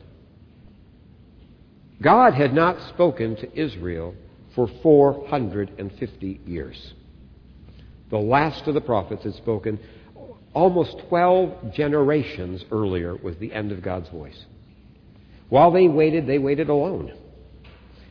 God 2.01 2.33
had 2.33 2.55
not 2.55 2.81
spoken 2.89 3.37
to 3.37 3.55
Israel 3.55 4.15
for 4.55 4.67
450 4.83 6.41
years. 6.47 6.95
The 8.09 8.17
last 8.17 8.67
of 8.67 8.73
the 8.73 8.81
prophets 8.81 9.25
had 9.25 9.35
spoken 9.35 9.79
almost 10.55 10.97
12 11.09 11.73
generations 11.75 12.65
earlier 12.71 13.17
was 13.17 13.37
the 13.37 13.53
end 13.53 13.73
of 13.73 13.83
God's 13.83 14.09
voice. 14.09 14.45
While 15.49 15.71
they 15.71 15.89
waited, 15.89 16.27
they 16.27 16.39
waited 16.39 16.69
alone. 16.69 17.13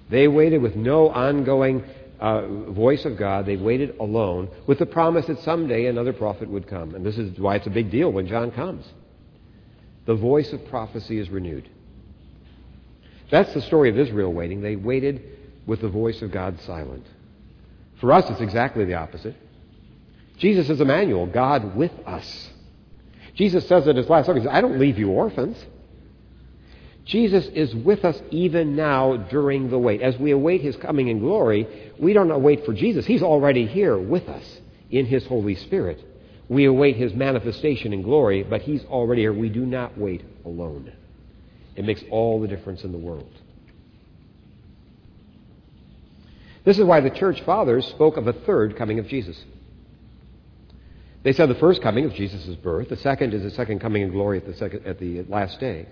They 0.09 0.27
waited 0.27 0.61
with 0.61 0.75
no 0.75 1.09
ongoing 1.09 1.83
uh, 2.19 2.47
voice 2.71 3.05
of 3.05 3.17
God. 3.17 3.45
They 3.45 3.55
waited 3.55 3.97
alone 3.99 4.49
with 4.67 4.79
the 4.79 4.85
promise 4.85 5.25
that 5.27 5.39
someday 5.39 5.85
another 5.85 6.13
prophet 6.13 6.49
would 6.49 6.67
come. 6.67 6.95
And 6.95 7.05
this 7.05 7.17
is 7.17 7.39
why 7.39 7.55
it's 7.55 7.67
a 7.67 7.71
big 7.71 7.91
deal 7.91 8.11
when 8.11 8.27
John 8.27 8.51
comes. 8.51 8.85
The 10.05 10.15
voice 10.15 10.51
of 10.53 10.65
prophecy 10.67 11.19
is 11.19 11.29
renewed. 11.29 11.69
That's 13.31 13.53
the 13.53 13.61
story 13.61 13.89
of 13.89 13.97
Israel 13.97 14.33
waiting. 14.33 14.61
They 14.61 14.75
waited 14.75 15.21
with 15.65 15.81
the 15.81 15.89
voice 15.89 16.21
of 16.21 16.31
God 16.31 16.59
silent. 16.65 17.05
For 18.01 18.11
us, 18.11 18.25
it's 18.29 18.41
exactly 18.41 18.85
the 18.85 18.95
opposite. 18.95 19.35
Jesus 20.39 20.69
is 20.69 20.81
Emmanuel, 20.81 21.27
God 21.27 21.75
with 21.75 21.91
us. 22.05 22.49
Jesus 23.35 23.67
says 23.67 23.87
in 23.87 23.95
his 23.95 24.09
last 24.09 24.25
sermon, 24.25 24.47
I 24.47 24.61
don't 24.61 24.79
leave 24.79 24.97
you 24.97 25.09
orphans. 25.09 25.63
Jesus 27.05 27.45
is 27.47 27.73
with 27.73 28.05
us 28.05 28.21
even 28.29 28.75
now 28.75 29.17
during 29.17 29.69
the 29.69 29.77
wait. 29.77 30.01
As 30.01 30.17
we 30.17 30.31
await 30.31 30.61
his 30.61 30.75
coming 30.77 31.07
in 31.07 31.19
glory, 31.19 31.91
we 31.97 32.13
don't 32.13 32.41
wait 32.41 32.65
for 32.65 32.73
Jesus. 32.73 33.05
He's 33.05 33.23
already 33.23 33.65
here 33.65 33.97
with 33.97 34.27
us 34.29 34.59
in 34.89 35.05
his 35.05 35.25
Holy 35.25 35.55
Spirit. 35.55 36.03
We 36.47 36.65
await 36.65 36.97
his 36.97 37.13
manifestation 37.13 37.93
in 37.93 38.01
glory, 38.01 38.43
but 38.43 38.61
he's 38.61 38.83
already 38.85 39.21
here. 39.21 39.33
We 39.33 39.49
do 39.49 39.65
not 39.65 39.97
wait 39.97 40.23
alone. 40.45 40.91
It 41.75 41.85
makes 41.85 42.03
all 42.11 42.41
the 42.41 42.47
difference 42.47 42.83
in 42.83 42.91
the 42.91 42.97
world. 42.97 43.31
This 46.65 46.77
is 46.77 46.85
why 46.85 46.99
the 46.99 47.09
church 47.09 47.41
fathers 47.41 47.87
spoke 47.87 48.17
of 48.17 48.27
a 48.27 48.33
third 48.33 48.75
coming 48.77 48.99
of 48.99 49.07
Jesus. 49.07 49.43
They 51.23 51.33
said 51.33 51.49
the 51.49 51.55
first 51.55 51.81
coming 51.81 52.05
of 52.05 52.13
Jesus' 52.13 52.55
birth, 52.55 52.89
the 52.89 52.97
second 52.97 53.33
is 53.33 53.43
the 53.43 53.51
second 53.51 53.79
coming 53.79 54.03
in 54.03 54.11
glory 54.11 54.37
at 54.37 54.45
the, 54.45 54.53
second, 54.53 54.85
at 54.85 54.99
the 54.99 55.23
last 55.23 55.59
day. 55.59 55.87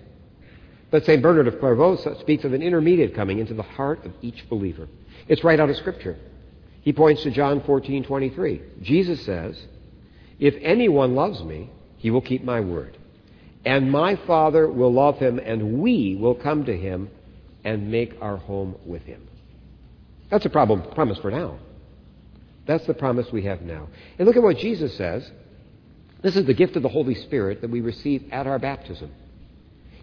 But 0.90 1.04
St. 1.04 1.22
Bernard 1.22 1.48
of 1.48 1.60
Clairvaux 1.60 1.96
speaks 2.20 2.44
of 2.44 2.54
an 2.54 2.62
intermediate 2.62 3.14
coming 3.14 3.38
into 3.38 3.52
the 3.52 3.62
heart 3.62 4.04
of 4.06 4.12
each 4.22 4.48
believer. 4.48 4.88
It's 5.28 5.44
right 5.44 5.60
out 5.60 5.68
of 5.68 5.76
Scripture. 5.76 6.16
He 6.80 6.94
points 6.94 7.22
to 7.24 7.30
John 7.30 7.62
14, 7.64 8.04
23. 8.04 8.62
Jesus 8.80 9.22
says, 9.26 9.60
If 10.38 10.54
anyone 10.62 11.14
loves 11.14 11.42
me, 11.42 11.70
he 11.98 12.10
will 12.10 12.22
keep 12.22 12.42
my 12.42 12.60
word. 12.60 12.96
And 13.66 13.92
my 13.92 14.16
Father 14.26 14.66
will 14.66 14.92
love 14.92 15.18
him, 15.18 15.38
and 15.38 15.80
we 15.80 16.16
will 16.18 16.34
come 16.34 16.64
to 16.64 16.74
him 16.74 17.10
and 17.64 17.90
make 17.90 18.14
our 18.22 18.38
home 18.38 18.76
with 18.86 19.02
him. 19.02 19.28
That's 20.30 20.46
a 20.46 20.50
problem, 20.50 20.82
promise 20.94 21.18
for 21.18 21.30
now. 21.30 21.58
That's 22.68 22.86
the 22.86 22.94
promise 22.94 23.32
we 23.32 23.44
have 23.44 23.62
now. 23.62 23.88
And 24.18 24.26
look 24.28 24.36
at 24.36 24.42
what 24.42 24.58
Jesus 24.58 24.94
says. 24.96 25.28
This 26.20 26.36
is 26.36 26.44
the 26.44 26.54
gift 26.54 26.76
of 26.76 26.82
the 26.82 26.88
Holy 26.88 27.14
Spirit 27.14 27.62
that 27.62 27.70
we 27.70 27.80
receive 27.80 28.28
at 28.30 28.46
our 28.46 28.58
baptism. 28.58 29.10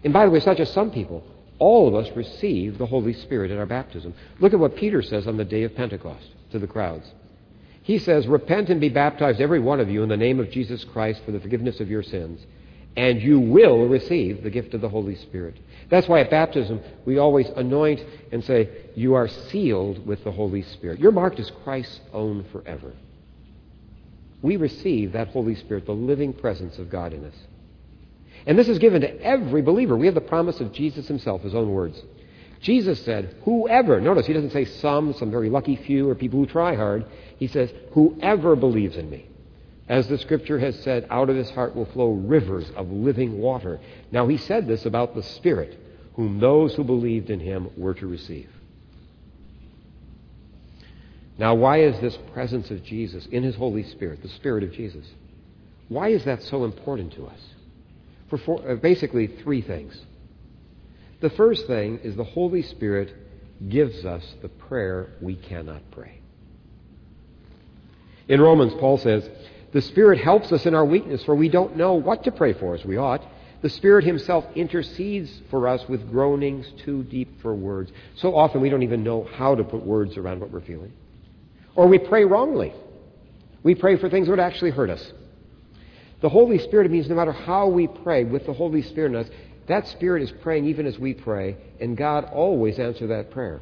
And 0.02 0.12
by 0.12 0.24
the 0.24 0.32
way, 0.32 0.38
it's 0.38 0.46
not 0.46 0.56
just 0.56 0.74
some 0.74 0.90
people. 0.90 1.22
All 1.60 1.86
of 1.86 1.94
us 1.94 2.14
receive 2.16 2.76
the 2.76 2.86
Holy 2.86 3.12
Spirit 3.12 3.52
at 3.52 3.58
our 3.58 3.66
baptism. 3.66 4.14
Look 4.40 4.52
at 4.52 4.58
what 4.58 4.74
Peter 4.74 5.00
says 5.00 5.28
on 5.28 5.36
the 5.36 5.44
day 5.44 5.62
of 5.62 5.76
Pentecost 5.76 6.26
to 6.50 6.58
the 6.58 6.66
crowds. 6.66 7.06
He 7.82 8.00
says, 8.00 8.26
Repent 8.26 8.68
and 8.68 8.80
be 8.80 8.88
baptized, 8.88 9.40
every 9.40 9.60
one 9.60 9.78
of 9.78 9.88
you, 9.88 10.02
in 10.02 10.08
the 10.08 10.16
name 10.16 10.40
of 10.40 10.50
Jesus 10.50 10.82
Christ 10.82 11.22
for 11.24 11.30
the 11.30 11.38
forgiveness 11.38 11.78
of 11.78 11.88
your 11.88 12.02
sins, 12.02 12.44
and 12.96 13.22
you 13.22 13.38
will 13.38 13.86
receive 13.86 14.42
the 14.42 14.50
gift 14.50 14.74
of 14.74 14.80
the 14.80 14.88
Holy 14.88 15.14
Spirit. 15.14 15.56
That's 15.88 16.08
why 16.08 16.20
at 16.20 16.30
baptism 16.30 16.80
we 17.04 17.18
always 17.18 17.48
anoint 17.56 18.04
and 18.32 18.44
say, 18.44 18.68
You 18.94 19.14
are 19.14 19.28
sealed 19.28 20.04
with 20.06 20.24
the 20.24 20.32
Holy 20.32 20.62
Spirit. 20.62 20.98
You're 20.98 21.12
marked 21.12 21.38
as 21.38 21.50
Christ's 21.64 22.00
own 22.12 22.44
forever. 22.50 22.92
We 24.42 24.56
receive 24.56 25.12
that 25.12 25.28
Holy 25.28 25.54
Spirit, 25.54 25.86
the 25.86 25.92
living 25.92 26.32
presence 26.32 26.78
of 26.78 26.90
God 26.90 27.12
in 27.12 27.24
us. 27.24 27.34
And 28.46 28.58
this 28.58 28.68
is 28.68 28.78
given 28.78 29.00
to 29.00 29.22
every 29.22 29.62
believer. 29.62 29.96
We 29.96 30.06
have 30.06 30.14
the 30.14 30.20
promise 30.20 30.60
of 30.60 30.72
Jesus 30.72 31.08
himself, 31.08 31.42
his 31.42 31.54
own 31.54 31.70
words. 31.70 32.00
Jesus 32.60 33.02
said, 33.04 33.36
Whoever, 33.44 34.00
notice 34.00 34.26
he 34.26 34.32
doesn't 34.32 34.52
say 34.52 34.64
some, 34.64 35.12
some 35.14 35.30
very 35.30 35.50
lucky 35.50 35.76
few, 35.76 36.08
or 36.08 36.14
people 36.14 36.40
who 36.40 36.46
try 36.46 36.74
hard. 36.74 37.06
He 37.38 37.46
says, 37.46 37.72
Whoever 37.92 38.56
believes 38.56 38.96
in 38.96 39.08
me. 39.10 39.26
As 39.88 40.08
the 40.08 40.18
scripture 40.18 40.58
has 40.58 40.78
said, 40.80 41.06
out 41.10 41.30
of 41.30 41.36
his 41.36 41.50
heart 41.50 41.76
will 41.76 41.86
flow 41.86 42.10
rivers 42.10 42.70
of 42.76 42.90
living 42.90 43.38
water. 43.38 43.78
Now, 44.10 44.26
he 44.26 44.36
said 44.36 44.66
this 44.66 44.84
about 44.84 45.14
the 45.14 45.22
Spirit, 45.22 45.78
whom 46.14 46.40
those 46.40 46.74
who 46.74 46.82
believed 46.82 47.30
in 47.30 47.38
him 47.38 47.68
were 47.76 47.94
to 47.94 48.06
receive. 48.06 48.48
Now, 51.38 51.54
why 51.54 51.82
is 51.82 52.00
this 52.00 52.18
presence 52.32 52.70
of 52.70 52.82
Jesus 52.82 53.26
in 53.26 53.42
his 53.42 53.54
Holy 53.54 53.84
Spirit, 53.84 54.22
the 54.22 54.28
Spirit 54.28 54.64
of 54.64 54.72
Jesus, 54.72 55.06
why 55.88 56.08
is 56.08 56.24
that 56.24 56.42
so 56.42 56.64
important 56.64 57.12
to 57.14 57.26
us? 57.26 57.40
For 58.28 58.38
four, 58.38 58.68
uh, 58.68 58.74
basically 58.76 59.28
three 59.28 59.60
things. 59.60 60.00
The 61.20 61.30
first 61.30 61.66
thing 61.66 62.00
is 62.02 62.16
the 62.16 62.24
Holy 62.24 62.62
Spirit 62.62 63.14
gives 63.68 64.04
us 64.04 64.24
the 64.42 64.48
prayer 64.48 65.10
we 65.20 65.36
cannot 65.36 65.82
pray. 65.92 66.18
In 68.28 68.40
Romans, 68.40 68.72
Paul 68.80 68.98
says, 68.98 69.28
the 69.76 69.82
Spirit 69.82 70.18
helps 70.18 70.52
us 70.52 70.64
in 70.64 70.74
our 70.74 70.86
weakness, 70.86 71.22
for 71.24 71.34
we 71.34 71.50
don't 71.50 71.76
know 71.76 71.92
what 71.92 72.24
to 72.24 72.32
pray 72.32 72.54
for 72.54 72.74
as 72.74 72.82
we 72.86 72.96
ought. 72.96 73.22
The 73.60 73.68
Spirit 73.68 74.06
Himself 74.06 74.46
intercedes 74.54 75.30
for 75.50 75.68
us 75.68 75.86
with 75.86 76.10
groanings 76.10 76.66
too 76.82 77.02
deep 77.02 77.42
for 77.42 77.54
words. 77.54 77.92
So 78.14 78.34
often 78.34 78.62
we 78.62 78.70
don't 78.70 78.84
even 78.84 79.04
know 79.04 79.28
how 79.36 79.54
to 79.54 79.62
put 79.62 79.84
words 79.84 80.16
around 80.16 80.40
what 80.40 80.50
we're 80.50 80.62
feeling. 80.62 80.94
Or 81.74 81.88
we 81.88 81.98
pray 81.98 82.24
wrongly. 82.24 82.72
We 83.62 83.74
pray 83.74 83.98
for 83.98 84.08
things 84.08 84.28
that 84.28 84.30
would 84.30 84.40
actually 84.40 84.70
hurt 84.70 84.88
us. 84.88 85.12
The 86.22 86.30
Holy 86.30 86.58
Spirit 86.58 86.90
means 86.90 87.10
no 87.10 87.14
matter 87.14 87.32
how 87.32 87.66
we 87.66 87.86
pray 87.86 88.24
with 88.24 88.46
the 88.46 88.54
Holy 88.54 88.80
Spirit 88.80 89.10
in 89.10 89.16
us, 89.16 89.28
that 89.66 89.88
Spirit 89.88 90.22
is 90.22 90.32
praying 90.40 90.64
even 90.68 90.86
as 90.86 90.98
we 90.98 91.12
pray, 91.12 91.58
and 91.82 91.98
God 91.98 92.24
always 92.32 92.78
answers 92.78 93.10
that 93.10 93.30
prayer. 93.30 93.60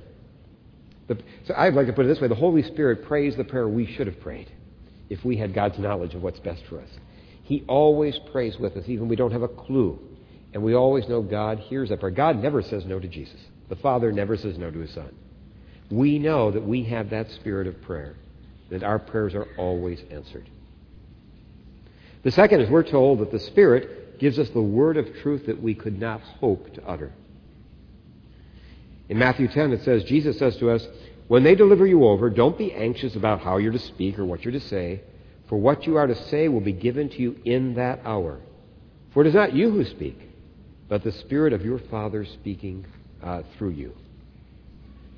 The, 1.08 1.18
so 1.48 1.54
I'd 1.56 1.74
like 1.74 1.88
to 1.88 1.92
put 1.92 2.04
it 2.04 2.08
this 2.08 2.20
way 2.20 2.28
the 2.28 2.36
Holy 2.36 2.62
Spirit 2.62 3.04
prays 3.04 3.34
the 3.34 3.42
prayer 3.42 3.66
we 3.66 3.84
should 3.84 4.06
have 4.06 4.20
prayed 4.20 4.48
if 5.08 5.24
we 5.24 5.36
had 5.36 5.54
God's 5.54 5.78
knowledge 5.78 6.14
of 6.14 6.22
what's 6.22 6.40
best 6.40 6.64
for 6.66 6.80
us. 6.80 6.88
He 7.42 7.64
always 7.68 8.18
prays 8.32 8.58
with 8.58 8.76
us, 8.76 8.84
even 8.88 9.08
we 9.08 9.16
don't 9.16 9.32
have 9.32 9.42
a 9.42 9.48
clue. 9.48 9.98
And 10.52 10.62
we 10.62 10.74
always 10.74 11.08
know 11.08 11.20
God 11.20 11.58
hears 11.58 11.88
that 11.90 12.00
prayer. 12.00 12.12
God 12.12 12.40
never 12.40 12.62
says 12.62 12.84
no 12.86 12.98
to 12.98 13.08
Jesus. 13.08 13.40
The 13.68 13.76
Father 13.76 14.12
never 14.12 14.36
says 14.36 14.56
no 14.56 14.70
to 14.70 14.78
his 14.78 14.92
Son. 14.92 15.12
We 15.90 16.18
know 16.18 16.50
that 16.50 16.64
we 16.64 16.84
have 16.84 17.10
that 17.10 17.30
spirit 17.32 17.66
of 17.66 17.82
prayer, 17.82 18.14
that 18.70 18.82
our 18.82 18.98
prayers 18.98 19.34
are 19.34 19.48
always 19.58 20.00
answered. 20.10 20.48
The 22.22 22.30
second 22.30 22.62
is 22.62 22.70
we're 22.70 22.82
told 22.82 23.18
that 23.18 23.30
the 23.30 23.40
Spirit 23.40 24.18
gives 24.18 24.38
us 24.38 24.48
the 24.50 24.62
word 24.62 24.96
of 24.96 25.14
truth 25.16 25.46
that 25.46 25.60
we 25.60 25.74
could 25.74 26.00
not 26.00 26.20
hope 26.40 26.72
to 26.74 26.86
utter. 26.88 27.12
In 29.08 29.18
Matthew 29.18 29.48
10, 29.48 29.72
it 29.72 29.84
says, 29.84 30.04
Jesus 30.04 30.38
says 30.38 30.56
to 30.56 30.70
us, 30.70 30.86
When 31.34 31.42
they 31.42 31.56
deliver 31.56 31.84
you 31.84 32.04
over, 32.04 32.30
don't 32.30 32.56
be 32.56 32.72
anxious 32.72 33.16
about 33.16 33.40
how 33.40 33.56
you're 33.56 33.72
to 33.72 33.78
speak 33.80 34.20
or 34.20 34.24
what 34.24 34.44
you're 34.44 34.52
to 34.52 34.60
say, 34.60 35.00
for 35.48 35.58
what 35.58 35.84
you 35.84 35.96
are 35.96 36.06
to 36.06 36.14
say 36.28 36.46
will 36.46 36.60
be 36.60 36.72
given 36.72 37.08
to 37.08 37.20
you 37.20 37.34
in 37.44 37.74
that 37.74 38.02
hour. 38.04 38.38
For 39.12 39.24
it 39.24 39.26
is 39.26 39.34
not 39.34 39.52
you 39.52 39.68
who 39.72 39.84
speak, 39.84 40.16
but 40.88 41.02
the 41.02 41.10
Spirit 41.10 41.52
of 41.52 41.64
your 41.64 41.80
Father 41.90 42.24
speaking 42.24 42.86
uh, 43.20 43.42
through 43.58 43.70
you. 43.70 43.96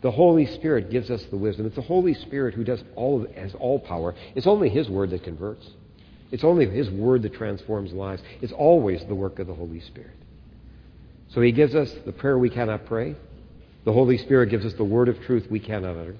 The 0.00 0.10
Holy 0.10 0.46
Spirit 0.46 0.90
gives 0.90 1.10
us 1.10 1.22
the 1.24 1.36
wisdom. 1.36 1.66
It's 1.66 1.76
the 1.76 1.82
Holy 1.82 2.14
Spirit 2.14 2.54
who 2.54 2.64
does 2.64 2.82
all 2.94 3.22
of, 3.22 3.30
has 3.34 3.54
all 3.54 3.78
power. 3.78 4.14
It's 4.34 4.46
only 4.46 4.70
His 4.70 4.88
word 4.88 5.10
that 5.10 5.22
converts. 5.22 5.68
It's 6.30 6.44
only 6.44 6.66
His 6.66 6.88
word 6.88 7.24
that 7.24 7.34
transforms 7.34 7.92
lives. 7.92 8.22
It's 8.40 8.54
always 8.54 9.04
the 9.04 9.14
work 9.14 9.38
of 9.38 9.48
the 9.48 9.54
Holy 9.54 9.80
Spirit. 9.80 10.16
So 11.28 11.42
He 11.42 11.52
gives 11.52 11.74
us 11.74 11.94
the 12.06 12.12
prayer 12.12 12.38
we 12.38 12.48
cannot 12.48 12.86
pray. 12.86 13.16
The 13.86 13.92
Holy 13.92 14.18
Spirit 14.18 14.50
gives 14.50 14.66
us 14.66 14.74
the 14.74 14.84
word 14.84 15.08
of 15.08 15.20
truth 15.22 15.46
we 15.48 15.60
cannot 15.60 15.96
utter. 15.96 16.16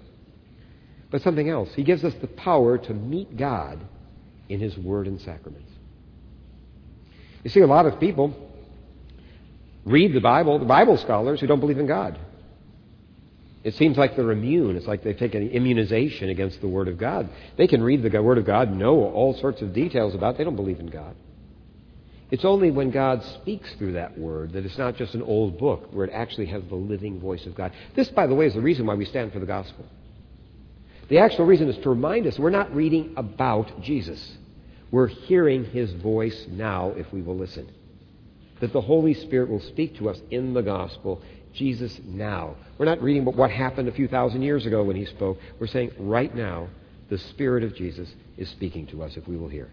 But 1.11 1.23
something 1.23 1.51
else. 1.51 1.69
He 1.75 1.83
gives 1.83 2.05
us 2.05 2.15
the 2.21 2.29
power 2.29 2.79
to 2.79 2.95
meet 2.95 3.37
God 3.37 3.85
in 4.49 4.61
His 4.61 4.79
word 4.79 5.09
and 5.09 5.21
sacraments. 5.21 5.71
You 7.43 7.51
see, 7.51 7.61
a 7.61 7.67
lot 7.67 7.87
of 7.87 7.99
people 7.99 8.35
read 9.85 10.15
the 10.15 10.21
Bible, 10.21 10.61
the 10.61 10.65
Bible 10.65 10.97
scholars 10.97 11.41
who 11.41 11.49
don't 11.49 11.59
believe 11.59 11.79
in 11.79 11.89
God. 11.89 12.17
It 13.65 13.75
seems 13.75 13.97
like 13.97 14.15
they're 14.15 14.31
immune. 14.31 14.77
It's 14.77 14.87
like 14.87 15.03
they've 15.03 15.19
taken 15.19 15.49
immunization 15.49 16.29
against 16.29 16.61
the 16.61 16.69
Word 16.69 16.87
of 16.87 16.99
God. 16.99 17.29
They 17.59 17.67
can 17.67 17.83
read 17.83 18.01
the 18.01 18.23
Word 18.23 18.39
of 18.39 18.45
God, 18.47 18.71
know 18.71 19.07
all 19.07 19.35
sorts 19.35 19.61
of 19.61 19.73
details 19.73 20.15
about 20.15 20.35
it. 20.35 20.39
They 20.39 20.45
don't 20.45 20.55
believe 20.55 20.79
in 20.79 20.87
God. 20.87 21.17
It's 22.31 22.45
only 22.45 22.71
when 22.71 22.91
God 22.91 23.23
speaks 23.41 23.73
through 23.75 23.93
that 23.93 24.19
Word 24.19 24.53
that 24.53 24.65
it's 24.65 24.79
not 24.79 24.97
just 24.97 25.15
an 25.15 25.23
old 25.23 25.59
book 25.59 25.89
where 25.93 26.05
it 26.05 26.13
actually 26.13 26.47
has 26.47 26.63
the 26.65 26.75
living 26.75 27.21
voice 27.21 27.47
of 27.47 27.55
God. 27.55 27.73
This, 27.95 28.09
by 28.09 28.27
the 28.27 28.35
way, 28.35 28.47
is 28.47 28.55
the 28.55 28.61
reason 28.61 28.87
why 28.87 28.95
we 28.95 29.05
stand 29.05 29.33
for 29.33 29.39
the 29.39 29.47
gospel. 29.47 29.87
The 31.09 31.19
actual 31.19 31.47
reason 31.47 31.69
is 31.69 31.79
to 31.79 31.91
remind 31.91 32.27
us 32.27 32.39
we're 32.39 32.51
not 32.51 32.75
reading 32.75 33.15
about 33.17 33.81
Jesus. 33.83 34.37
We're 34.91 35.07
hearing 35.07 35.65
His 35.67 35.93
voice 35.93 36.47
now 36.51 36.91
if 36.97 37.13
we 37.13 37.23
will 37.23 37.37
listen. 37.37 37.71
That 38.61 38.73
the 38.73 38.81
Holy 38.81 39.15
Spirit 39.15 39.49
will 39.49 39.61
speak 39.61 39.97
to 39.99 40.09
us 40.09 40.19
in 40.31 40.53
the 40.53 40.63
gospel 40.63 41.23
Jesus 41.55 42.01
now. 42.05 42.57
We're 42.77 42.87
not 42.87 43.03
reading 43.03 43.25
what 43.25 43.51
happened 43.51 43.89
a 43.89 43.93
few 43.93 44.09
thousand 44.09 44.43
years 44.43 44.67
ago 44.67 44.83
when 44.83 44.97
he 44.97 45.07
spoke. 45.07 45.39
We're 45.61 45.67
saying 45.69 45.93
right 45.99 46.35
now, 46.35 46.69
the 47.09 47.19
Spirit 47.19 47.63
of 47.63 47.75
Jesus 47.77 48.13
is 48.37 48.49
speaking 48.51 48.87
to 48.89 49.03
us 49.05 49.17
if 49.17 49.29
we 49.29 49.37
will 49.37 49.49
hear. 49.49 49.71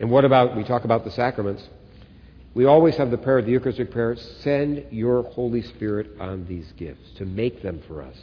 And 0.00 0.10
what 0.10 0.24
about, 0.24 0.56
we 0.56 0.64
talk 0.64 0.84
about 0.84 1.04
the 1.04 1.10
sacraments. 1.10 1.62
We 2.54 2.64
always 2.64 2.96
have 2.96 3.10
the 3.10 3.18
prayer, 3.18 3.42
the 3.42 3.50
Eucharistic 3.50 3.90
prayer, 3.90 4.16
send 4.40 4.86
your 4.90 5.22
Holy 5.22 5.62
Spirit 5.62 6.10
on 6.20 6.46
these 6.46 6.70
gifts 6.76 7.10
to 7.18 7.24
make 7.24 7.62
them 7.62 7.82
for 7.86 8.02
us 8.02 8.16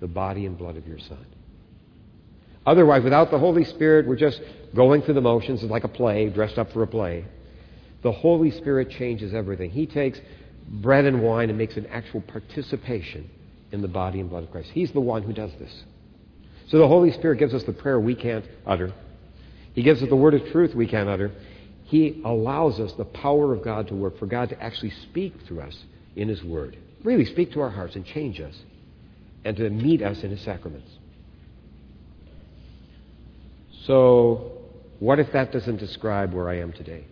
the 0.00 0.08
body 0.08 0.46
and 0.46 0.56
blood 0.56 0.76
of 0.76 0.86
your 0.86 0.98
Son. 0.98 1.24
Otherwise, 2.66 3.02
without 3.02 3.30
the 3.30 3.38
Holy 3.38 3.64
Spirit, 3.64 4.06
we're 4.06 4.16
just 4.16 4.40
going 4.74 5.02
through 5.02 5.14
the 5.14 5.20
motions. 5.20 5.62
It's 5.62 5.70
like 5.70 5.84
a 5.84 5.88
play, 5.88 6.28
dressed 6.28 6.58
up 6.58 6.72
for 6.72 6.82
a 6.82 6.86
play. 6.86 7.24
The 8.02 8.12
Holy 8.12 8.50
Spirit 8.50 8.90
changes 8.90 9.34
everything. 9.34 9.70
He 9.70 9.86
takes 9.86 10.20
bread 10.68 11.04
and 11.04 11.22
wine 11.22 11.48
and 11.48 11.58
makes 11.58 11.76
an 11.76 11.86
actual 11.86 12.20
participation 12.20 13.28
in 13.72 13.82
the 13.82 13.88
body 13.88 14.20
and 14.20 14.28
blood 14.28 14.44
of 14.44 14.50
Christ. 14.50 14.70
He's 14.72 14.92
the 14.92 15.00
one 15.00 15.22
who 15.22 15.32
does 15.32 15.52
this. 15.58 15.84
So 16.68 16.78
the 16.78 16.88
Holy 16.88 17.12
Spirit 17.12 17.38
gives 17.38 17.54
us 17.54 17.64
the 17.64 17.72
prayer 17.72 17.98
we 17.98 18.14
can't 18.14 18.44
utter. 18.66 18.92
He 19.74 19.82
gives 19.82 20.02
us 20.02 20.08
the 20.08 20.16
word 20.16 20.34
of 20.34 20.50
truth 20.50 20.74
we 20.74 20.86
can't 20.86 21.08
utter. 21.08 21.30
He 21.84 22.22
allows 22.24 22.78
us 22.78 22.92
the 22.92 23.04
power 23.04 23.52
of 23.52 23.64
God 23.64 23.88
to 23.88 23.94
work, 23.94 24.18
for 24.18 24.26
God 24.26 24.48
to 24.50 24.62
actually 24.62 24.90
speak 24.90 25.34
through 25.46 25.62
us 25.62 25.76
in 26.14 26.28
His 26.28 26.42
Word. 26.42 26.76
Really 27.02 27.24
speak 27.24 27.52
to 27.52 27.60
our 27.60 27.70
hearts 27.70 27.96
and 27.96 28.04
change 28.04 28.40
us, 28.40 28.54
and 29.44 29.56
to 29.56 29.68
meet 29.70 30.00
us 30.00 30.22
in 30.22 30.30
His 30.30 30.40
sacraments. 30.42 30.88
So, 33.86 34.52
what 35.00 35.18
if 35.18 35.32
that 35.32 35.50
doesn't 35.50 35.78
describe 35.78 36.32
where 36.32 36.48
I 36.48 36.58
am 36.58 36.72
today? 36.72 37.06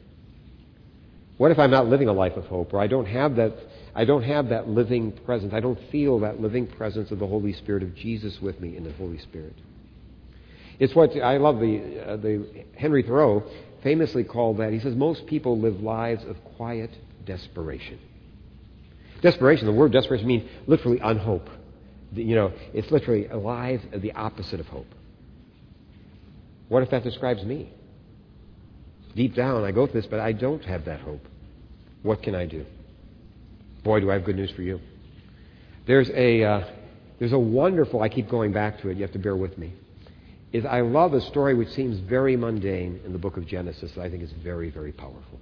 What 1.38 1.50
if 1.50 1.58
I'm 1.58 1.72
not 1.72 1.88
living 1.88 2.06
a 2.06 2.12
life 2.12 2.36
of 2.36 2.44
hope, 2.44 2.72
or 2.72 2.80
I 2.80 2.86
don't 2.86 3.06
have 3.06 3.34
that, 3.34 3.54
I 3.96 4.04
don't 4.04 4.22
have 4.22 4.50
that 4.50 4.68
living 4.68 5.10
presence, 5.10 5.52
I 5.54 5.60
don't 5.60 5.78
feel 5.90 6.20
that 6.20 6.40
living 6.40 6.68
presence 6.68 7.10
of 7.10 7.18
the 7.18 7.26
Holy 7.26 7.52
Spirit 7.52 7.82
of 7.82 7.96
Jesus 7.96 8.40
with 8.40 8.60
me 8.60 8.76
in 8.76 8.84
the 8.84 8.92
Holy 8.92 9.18
Spirit? 9.18 9.54
It's 10.78 10.94
what 10.94 11.16
I 11.16 11.38
love 11.38 11.60
the, 11.60 12.04
uh, 12.06 12.16
the 12.16 12.64
Henry 12.76 13.02
Thoreau 13.02 13.44
famously 13.82 14.24
called 14.24 14.58
that. 14.58 14.72
He 14.72 14.80
says 14.80 14.94
most 14.94 15.26
people 15.26 15.58
live 15.58 15.80
lives 15.80 16.24
of 16.24 16.36
quiet 16.56 16.90
desperation. 17.24 17.98
Desperation, 19.20 19.66
the 19.66 19.72
word 19.72 19.92
desperation 19.92 20.26
means 20.26 20.48
literally 20.66 21.00
unhope. 21.00 21.48
You 22.14 22.34
know, 22.34 22.52
it's 22.72 22.90
literally 22.90 23.26
alive 23.26 23.82
the 23.94 24.12
opposite 24.12 24.60
of 24.60 24.66
hope. 24.66 24.86
What 26.68 26.82
if 26.82 26.90
that 26.90 27.02
describes 27.02 27.42
me? 27.42 27.72
Deep 29.16 29.34
down, 29.34 29.64
I 29.64 29.72
go 29.72 29.86
through 29.86 30.02
this, 30.02 30.08
but 30.08 30.20
I 30.20 30.32
don't 30.32 30.64
have 30.64 30.84
that 30.84 31.00
hope. 31.00 31.26
What 32.02 32.22
can 32.22 32.34
I 32.34 32.46
do? 32.46 32.64
Boy, 33.82 34.00
do 34.00 34.10
I 34.10 34.14
have 34.14 34.24
good 34.24 34.36
news 34.36 34.50
for 34.52 34.62
you. 34.62 34.80
There's 35.86 36.10
a, 36.10 36.44
uh, 36.44 36.64
there's 37.18 37.32
a 37.32 37.38
wonderful, 37.38 38.02
I 38.02 38.08
keep 38.08 38.28
going 38.28 38.52
back 38.52 38.80
to 38.82 38.90
it, 38.90 38.96
you 38.96 39.02
have 39.02 39.12
to 39.12 39.18
bear 39.18 39.34
with 39.34 39.58
me. 39.58 39.72
Is 40.52 40.64
I 40.64 40.80
love 40.80 41.12
a 41.12 41.20
story 41.20 41.54
which 41.54 41.68
seems 41.70 41.98
very 41.98 42.36
mundane 42.36 43.00
in 43.04 43.12
the 43.12 43.18
book 43.18 43.36
of 43.36 43.46
Genesis 43.46 43.92
that 43.92 44.00
I 44.00 44.08
think 44.08 44.22
is 44.22 44.32
very, 44.32 44.70
very 44.70 44.92
powerful. 44.92 45.40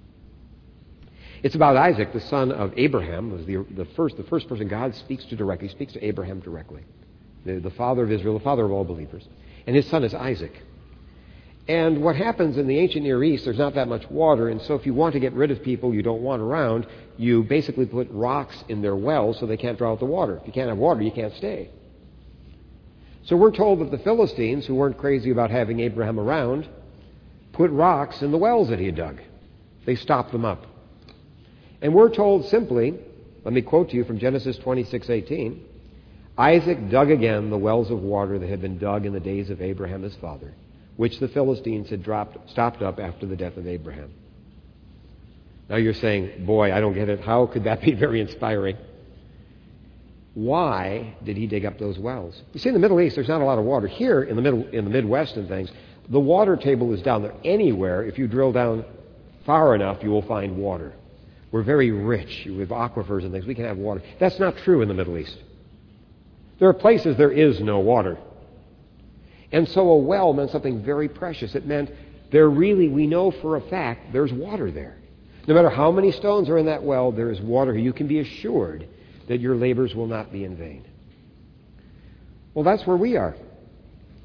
It's 1.42 1.54
about 1.54 1.76
Isaac, 1.76 2.12
the 2.12 2.20
son 2.20 2.50
of 2.50 2.72
Abraham, 2.76 3.30
was 3.30 3.46
the, 3.46 3.64
the, 3.70 3.84
first, 3.96 4.16
the 4.16 4.24
first 4.24 4.48
person 4.48 4.68
God 4.68 4.94
speaks 4.94 5.24
to 5.26 5.36
directly. 5.36 5.68
He 5.68 5.74
speaks 5.74 5.92
to 5.92 6.04
Abraham 6.04 6.40
directly, 6.40 6.82
the, 7.44 7.60
the 7.60 7.70
father 7.70 8.02
of 8.02 8.10
Israel, 8.10 8.38
the 8.38 8.44
father 8.44 8.64
of 8.64 8.72
all 8.72 8.84
believers. 8.84 9.28
And 9.66 9.76
his 9.76 9.86
son 9.86 10.02
is 10.02 10.14
Isaac. 10.14 10.52
And 11.68 12.02
what 12.02 12.16
happens 12.16 12.58
in 12.58 12.66
the 12.66 12.78
ancient 12.78 13.04
Near 13.04 13.22
East, 13.24 13.44
there's 13.44 13.58
not 13.58 13.74
that 13.74 13.88
much 13.88 14.08
water, 14.08 14.48
and 14.48 14.62
so 14.62 14.74
if 14.74 14.86
you 14.86 14.94
want 14.94 15.14
to 15.14 15.20
get 15.20 15.32
rid 15.32 15.50
of 15.50 15.62
people 15.62 15.92
you 15.92 16.02
don't 16.02 16.22
want 16.22 16.40
around, 16.40 16.86
you 17.16 17.42
basically 17.42 17.86
put 17.86 18.08
rocks 18.10 18.64
in 18.68 18.82
their 18.82 18.94
wells 18.94 19.38
so 19.40 19.46
they 19.46 19.56
can't 19.56 19.76
draw 19.76 19.92
out 19.92 19.98
the 19.98 20.04
water. 20.04 20.36
If 20.36 20.46
you 20.46 20.52
can't 20.52 20.68
have 20.68 20.78
water, 20.78 21.02
you 21.02 21.10
can't 21.10 21.34
stay. 21.34 21.70
So 23.26 23.36
we're 23.36 23.52
told 23.52 23.80
that 23.80 23.90
the 23.90 23.98
Philistines, 23.98 24.66
who 24.66 24.74
weren't 24.74 24.98
crazy 24.98 25.30
about 25.30 25.50
having 25.50 25.80
Abraham 25.80 26.18
around, 26.18 26.68
put 27.52 27.70
rocks 27.70 28.22
in 28.22 28.30
the 28.30 28.38
wells 28.38 28.68
that 28.68 28.78
he 28.78 28.86
had 28.86 28.96
dug. 28.96 29.20
They 29.84 29.96
stopped 29.96 30.32
them 30.32 30.44
up. 30.44 30.66
And 31.82 31.94
we're 31.94 32.14
told 32.14 32.46
simply, 32.46 32.98
let 33.44 33.52
me 33.52 33.62
quote 33.62 33.90
to 33.90 33.96
you 33.96 34.04
from 34.04 34.18
Genesis 34.18 34.58
26:18, 34.58 35.60
Isaac 36.38 36.90
dug 36.90 37.10
again 37.10 37.50
the 37.50 37.58
wells 37.58 37.90
of 37.90 38.02
water 38.02 38.38
that 38.38 38.48
had 38.48 38.60
been 38.60 38.78
dug 38.78 39.06
in 39.06 39.12
the 39.12 39.20
days 39.20 39.50
of 39.50 39.60
Abraham 39.60 40.02
his 40.02 40.16
father 40.16 40.54
which 40.96 41.18
the 41.18 41.28
Philistines 41.28 41.90
had 41.90 42.02
dropped, 42.02 42.50
stopped 42.50 42.82
up 42.82 42.98
after 42.98 43.26
the 43.26 43.36
death 43.36 43.56
of 43.56 43.66
Abraham. 43.66 44.10
Now 45.68 45.76
you're 45.76 45.94
saying, 45.94 46.46
boy, 46.46 46.72
I 46.72 46.80
don't 46.80 46.94
get 46.94 47.08
it. 47.08 47.20
How 47.20 47.46
could 47.46 47.64
that 47.64 47.82
be 47.82 47.92
very 47.92 48.20
inspiring? 48.20 48.76
Why 50.36 51.14
did 51.24 51.38
he 51.38 51.46
dig 51.46 51.64
up 51.64 51.78
those 51.78 51.98
wells? 51.98 52.42
You 52.52 52.60
see, 52.60 52.68
in 52.68 52.74
the 52.74 52.78
Middle 52.78 53.00
East, 53.00 53.14
there's 53.14 53.26
not 53.26 53.40
a 53.40 53.44
lot 53.46 53.58
of 53.58 53.64
water. 53.64 53.86
Here, 53.86 54.22
in 54.22 54.36
the, 54.36 54.42
middle, 54.42 54.66
in 54.68 54.84
the 54.84 54.90
Midwest 54.90 55.34
and 55.36 55.48
things, 55.48 55.72
the 56.10 56.20
water 56.20 56.56
table 56.56 56.92
is 56.92 57.00
down 57.00 57.22
there. 57.22 57.32
Anywhere, 57.42 58.04
if 58.04 58.18
you 58.18 58.28
drill 58.28 58.52
down 58.52 58.84
far 59.46 59.74
enough, 59.74 60.02
you 60.02 60.10
will 60.10 60.26
find 60.26 60.58
water. 60.58 60.92
We're 61.50 61.62
very 61.62 61.90
rich 61.90 62.46
with 62.50 62.68
aquifers 62.68 63.22
and 63.22 63.32
things. 63.32 63.46
We 63.46 63.54
can 63.54 63.64
have 63.64 63.78
water. 63.78 64.02
That's 64.20 64.38
not 64.38 64.58
true 64.58 64.82
in 64.82 64.88
the 64.88 64.94
Middle 64.94 65.16
East. 65.16 65.38
There 66.58 66.68
are 66.68 66.74
places 66.74 67.16
there 67.16 67.32
is 67.32 67.58
no 67.60 67.78
water. 67.78 68.18
And 69.52 69.66
so 69.66 69.88
a 69.88 69.96
well 69.96 70.34
meant 70.34 70.50
something 70.50 70.84
very 70.84 71.08
precious. 71.08 71.54
It 71.54 71.64
meant 71.64 71.90
there 72.30 72.50
really, 72.50 72.88
we 72.88 73.06
know 73.06 73.30
for 73.30 73.56
a 73.56 73.62
fact, 73.62 74.12
there's 74.12 74.34
water 74.34 74.70
there. 74.70 74.98
No 75.48 75.54
matter 75.54 75.70
how 75.70 75.90
many 75.90 76.12
stones 76.12 76.50
are 76.50 76.58
in 76.58 76.66
that 76.66 76.82
well, 76.82 77.10
there 77.10 77.30
is 77.30 77.40
water. 77.40 77.74
You 77.74 77.94
can 77.94 78.06
be 78.06 78.18
assured 78.18 78.86
that 79.28 79.40
your 79.40 79.56
labors 79.56 79.94
will 79.94 80.06
not 80.06 80.32
be 80.32 80.44
in 80.44 80.56
vain. 80.56 80.84
Well, 82.54 82.64
that's 82.64 82.86
where 82.86 82.96
we 82.96 83.16
are. 83.16 83.36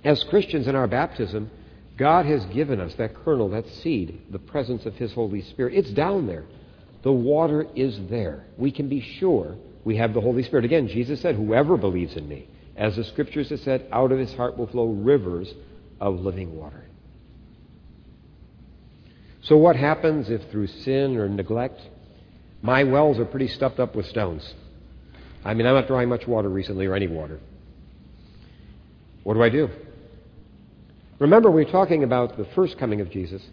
As 0.03 0.23
Christians 0.25 0.67
in 0.67 0.75
our 0.75 0.87
baptism, 0.87 1.51
God 1.97 2.25
has 2.25 2.45
given 2.45 2.79
us 2.79 2.93
that 2.95 3.13
kernel, 3.13 3.49
that 3.49 3.67
seed, 3.67 4.21
the 4.31 4.39
presence 4.39 4.85
of 4.85 4.95
His 4.95 5.13
Holy 5.13 5.41
Spirit. 5.41 5.73
It's 5.75 5.91
down 5.91 6.27
there. 6.27 6.45
The 7.03 7.11
water 7.11 7.67
is 7.75 7.99
there. 8.09 8.45
We 8.57 8.71
can 8.71 8.89
be 8.89 9.01
sure 9.01 9.55
we 9.83 9.97
have 9.97 10.13
the 10.13 10.21
Holy 10.21 10.43
Spirit. 10.43 10.65
Again, 10.65 10.87
Jesus 10.87 11.21
said, 11.21 11.35
Whoever 11.35 11.77
believes 11.77 12.15
in 12.15 12.27
me, 12.27 12.47
as 12.75 12.95
the 12.95 13.03
scriptures 13.03 13.49
have 13.49 13.59
said, 13.61 13.87
out 13.91 14.11
of 14.11 14.19
his 14.19 14.33
heart 14.33 14.57
will 14.57 14.67
flow 14.67 14.87
rivers 14.87 15.53
of 15.99 16.19
living 16.19 16.57
water. 16.57 16.85
So, 19.43 19.57
what 19.57 19.75
happens 19.75 20.29
if 20.29 20.49
through 20.51 20.67
sin 20.67 21.17
or 21.17 21.27
neglect, 21.27 21.81
my 22.61 22.83
wells 22.83 23.19
are 23.19 23.25
pretty 23.25 23.47
stuffed 23.47 23.79
up 23.79 23.95
with 23.95 24.05
stones? 24.05 24.53
I 25.43 25.53
mean, 25.53 25.65
I'm 25.65 25.75
not 25.75 25.87
drawing 25.87 26.09
much 26.09 26.27
water 26.27 26.49
recently 26.49 26.85
or 26.85 26.95
any 26.95 27.07
water. 27.07 27.39
What 29.23 29.35
do 29.35 29.43
I 29.43 29.49
do? 29.49 29.69
Remember, 31.19 31.51
we 31.51 31.63
we're 31.63 31.71
talking 31.71 32.03
about 32.03 32.37
the 32.37 32.45
first 32.55 32.77
coming 32.77 33.01
of 33.01 33.11
Jesus. 33.11 33.43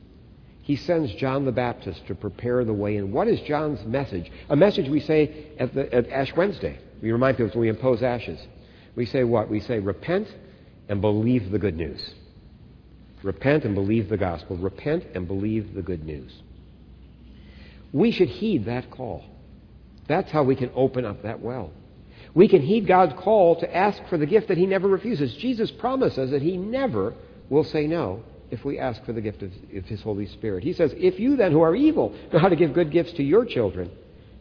He 0.62 0.76
sends 0.76 1.14
John 1.14 1.44
the 1.44 1.52
Baptist 1.52 2.06
to 2.08 2.14
prepare 2.14 2.64
the 2.64 2.74
way. 2.74 2.96
And 2.96 3.12
what 3.12 3.28
is 3.28 3.40
John's 3.40 3.84
message? 3.86 4.30
A 4.50 4.56
message 4.56 4.88
we 4.88 5.00
say 5.00 5.46
at, 5.58 5.74
the, 5.74 5.94
at 5.94 6.08
Ash 6.10 6.34
Wednesday. 6.36 6.78
We 7.02 7.10
remind 7.12 7.36
people 7.36 7.52
when 7.52 7.60
we 7.60 7.68
impose 7.68 8.02
ashes. 8.02 8.38
We 8.94 9.06
say 9.06 9.24
what? 9.24 9.48
We 9.48 9.60
say, 9.60 9.78
repent 9.78 10.28
and 10.88 11.00
believe 11.00 11.50
the 11.50 11.58
good 11.58 11.76
news. 11.76 12.14
Repent 13.22 13.64
and 13.64 13.74
believe 13.74 14.08
the 14.08 14.16
gospel. 14.16 14.56
Repent 14.56 15.04
and 15.14 15.26
believe 15.26 15.74
the 15.74 15.82
good 15.82 16.04
news. 16.04 16.32
We 17.92 18.10
should 18.10 18.28
heed 18.28 18.66
that 18.66 18.90
call. 18.90 19.24
That's 20.08 20.30
how 20.30 20.42
we 20.42 20.56
can 20.56 20.70
open 20.74 21.04
up 21.04 21.22
that 21.22 21.40
well. 21.40 21.70
We 22.34 22.48
can 22.48 22.62
heed 22.62 22.86
God's 22.86 23.14
call 23.20 23.56
to 23.60 23.76
ask 23.76 24.02
for 24.08 24.18
the 24.18 24.26
gift 24.26 24.48
that 24.48 24.58
He 24.58 24.66
never 24.66 24.88
refuses. 24.88 25.34
Jesus 25.34 25.70
promises 25.70 26.30
that 26.30 26.42
He 26.42 26.56
never 26.56 27.14
will 27.48 27.64
say 27.64 27.86
no 27.86 28.22
if 28.50 28.64
we 28.64 28.78
ask 28.78 29.04
for 29.04 29.12
the 29.12 29.20
gift 29.20 29.42
of, 29.42 29.52
His 29.70 30.00
Holy 30.02 30.26
Spirit. 30.26 30.64
He 30.64 30.72
says, 30.72 30.94
If 30.96 31.20
you 31.20 31.36
then, 31.36 31.52
who 31.52 31.60
are 31.60 31.76
evil, 31.76 32.14
know 32.32 32.38
how 32.38 32.48
to 32.48 32.56
give 32.56 32.72
good 32.72 32.90
gifts 32.90 33.12
to 33.12 33.22
your 33.22 33.44
children, 33.44 33.90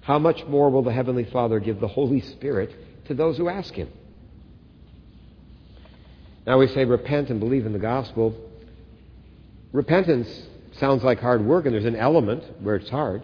how 0.01 0.19
much 0.19 0.45
more 0.47 0.69
will 0.69 0.84
the 0.84 0.93
Heavenly 0.93 1.25
Father 1.25 1.60
give 1.60 1.80
the 1.80 1.88
Holy 1.88 2.21
Spirit 2.21 2.73
to 3.06 3.13
those 3.13 3.38
who 3.38 3.49
ask 3.49 3.73
Him? 3.73 3.89
Now 6.45 6.60
we 6.60 6.67
say, 6.67 6.86
repent 6.86 7.30
and 7.30 7.41
believe 7.41 7.65
in 7.65 7.73
the 7.73 7.80
gospel. 7.80 8.34
Repentance 9.73 10.30
sounds 10.73 11.03
like 11.03 11.19
hard 11.19 11.43
work, 11.43 11.65
and 11.65 11.73
there's 11.73 11.84
an 11.84 11.97
element 11.97 12.43
where 12.62 12.75
it's 12.75 12.89
hard, 12.89 13.21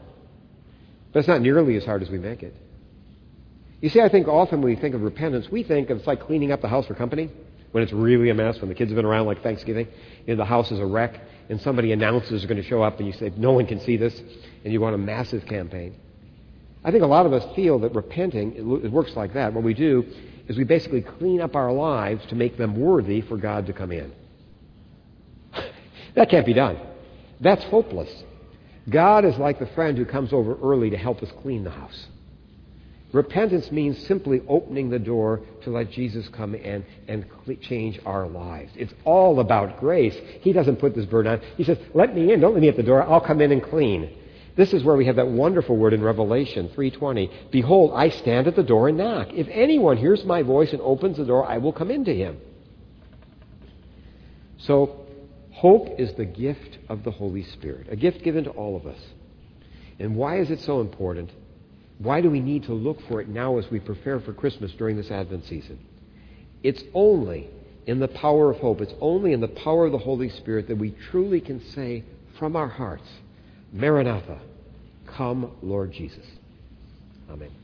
but 1.14 1.20
it's 1.20 1.28
not 1.28 1.42
nearly 1.42 1.78
as 1.78 1.86
hard 1.86 2.02
as 2.02 2.10
we 2.10 2.18
make 2.18 2.44
it. 2.44 2.56
You 3.82 3.90
see, 3.90 4.02
I 4.02 4.10
think 4.10 4.28
often 4.28 4.62
when 4.62 4.74
we 4.74 4.80
think 4.80 4.96
of 4.96 5.02
repentance, 5.02 5.50
we 5.50 5.64
think 5.64 5.90
of 5.90 6.00
it's 6.00 6.08
like 6.08 6.22
cleaning 6.22 6.52
up 6.52 6.62
the 6.62 6.68
house 6.68 6.88
for 6.88 6.96
company 6.96 7.30
when 7.72 7.84
it's 7.84 7.92
really 7.92 8.30
a 8.30 8.34
mess, 8.34 8.60
when 8.62 8.70
the 8.70 8.76
kids 8.76 8.92
have 8.92 8.96
been 8.96 9.06
around 9.06 9.26
like 9.26 9.42
Thanksgiving, 9.42 9.88
you 10.26 10.36
know, 10.36 10.38
the 10.38 10.46
house 10.46 10.72
is 10.72 10.80
a 10.80 10.86
wreck, 10.86 11.20
and 11.50 11.60
somebody 11.60 11.92
announces 11.92 12.42
they're 12.42 12.48
going 12.48 12.62
to 12.62 12.68
show 12.68 12.84
up, 12.84 13.00
and 13.00 13.08
you 13.08 13.14
say, 13.14 13.32
no 13.36 13.52
one 13.52 13.66
can 13.66 13.80
see 13.80 13.98
this, 13.98 14.18
and 14.64 14.72
you 14.72 14.80
want 14.80 14.94
a 14.94 14.98
massive 14.98 15.46
campaign. 15.48 15.96
I 16.84 16.92
think 16.92 17.04
a 17.04 17.08
lot 17.08 17.26
of 17.26 17.34
us 17.34 17.44
feel 17.56 17.80
that 17.80 17.96
repenting, 17.96 18.54
it 18.56 18.92
works 18.92 19.16
like 19.16 19.34
that. 19.34 19.54
What 19.54 19.64
we 19.64 19.74
do 19.74 20.06
is 20.48 20.56
we 20.56 20.66
basically 20.66 21.02
clean 21.02 21.42
up 21.42 21.56
our 21.56 21.72
lives 21.72 22.26
to 22.28 22.36
make 22.36 22.58
them 22.58 22.80
worthy 22.80 23.22
for 23.22 23.38
God 23.38 23.66
to 23.66 23.74
come 23.74 23.92
in. 23.92 24.12
that 26.16 26.30
can't 26.30 26.46
be 26.46 26.54
done. 26.54 26.78
That's 27.40 27.64
hopeless. 27.66 28.24
God 28.90 29.26
is 29.26 29.38
like 29.38 29.60
the 29.60 29.68
friend 29.68 29.98
who 29.98 30.06
comes 30.06 30.34
over 30.34 30.58
early 30.62 30.90
to 30.90 30.98
help 30.98 31.24
us 31.24 31.32
clean 31.42 31.64
the 31.64 31.70
house. 31.70 32.08
Repentance 33.14 33.72
means 33.72 34.04
simply 34.08 34.42
opening 34.48 34.90
the 34.90 34.98
door 34.98 35.42
to 35.62 35.70
let 35.70 35.92
Jesus 35.92 36.28
come 36.30 36.56
in 36.56 36.84
and 37.08 37.26
change 37.62 38.00
our 38.08 38.28
lives. 38.28 38.72
It's 38.76 38.94
all 39.06 39.40
about 39.40 39.80
grace. 39.80 40.16
He 40.42 40.52
doesn't 40.52 40.78
put 40.78 40.96
this 40.96 41.06
burden 41.06 41.34
on. 41.34 41.42
He 41.56 41.64
says, 41.64 41.78
Let 41.94 42.16
me 42.16 42.34
in. 42.34 42.42
Don't 42.42 42.54
let 42.54 42.62
me 42.62 42.70
at 42.70 42.76
the 42.76 42.84
door. 42.84 43.04
I'll 43.04 43.22
come 43.22 43.40
in 43.40 43.52
and 43.52 43.62
clean. 43.62 44.18
This 44.56 44.74
is 44.74 44.84
where 44.84 44.96
we 44.96 45.06
have 45.06 45.16
that 45.16 45.28
wonderful 45.28 45.76
word 45.76 45.94
in 45.94 46.04
Revelation 46.04 46.70
3:20. 46.70 47.52
Behold, 47.52 47.92
I 47.96 48.10
stand 48.10 48.48
at 48.48 48.56
the 48.56 48.64
door 48.64 48.88
and 48.88 48.98
knock. 48.98 49.30
If 49.34 49.48
anyone 49.50 49.98
hears 49.98 50.24
my 50.26 50.44
voice 50.44 50.74
and 50.74 50.82
opens 50.82 51.18
the 51.18 51.26
door, 51.26 51.46
I 51.46 51.58
will 51.58 51.74
come 51.74 51.90
into 51.90 52.14
him. 52.14 52.38
So, 54.58 55.03
hope 55.64 55.98
is 55.98 56.14
the 56.16 56.26
gift 56.26 56.78
of 56.90 57.06
the 57.06 57.12
Holy 57.12 57.42
Spirit, 57.42 57.88
a 57.90 57.96
gift 57.96 58.22
given 58.22 58.44
to 58.44 58.50
all 58.50 58.76
of 58.76 58.86
us. 58.86 59.00
And 59.98 60.14
why 60.14 60.42
is 60.42 60.52
it 60.52 60.60
so 60.60 60.82
important? 60.82 61.32
Why 62.00 62.20
do 62.20 62.30
we 62.30 62.42
need 62.42 62.64
to 62.64 62.74
look 62.74 63.00
for 63.08 63.22
it 63.22 63.30
now 63.30 63.58
as 63.58 63.72
we 63.72 63.80
prepare 63.80 64.20
for 64.20 64.34
Christmas 64.34 64.74
during 64.74 64.98
this 64.98 65.10
Advent 65.10 65.46
season? 65.46 65.80
It's 66.64 66.84
only 66.94 67.50
in 67.88 68.02
the 68.02 68.10
power 68.10 68.52
of 68.52 68.58
hope, 68.58 68.82
it's 68.82 68.94
only 69.00 69.32
in 69.32 69.40
the 69.40 69.48
power 69.48 69.86
of 69.86 69.94
the 69.94 69.98
Holy 69.98 70.28
Spirit 70.28 70.68
that 70.68 70.78
we 70.78 70.92
truly 71.10 71.40
can 71.40 71.64
say 71.70 72.04
from 72.38 72.58
our 72.58 72.68
hearts, 72.68 73.08
Maranatha, 73.72 74.42
come, 75.06 75.50
Lord 75.62 75.94
Jesus. 75.94 76.26
Amen. 77.30 77.63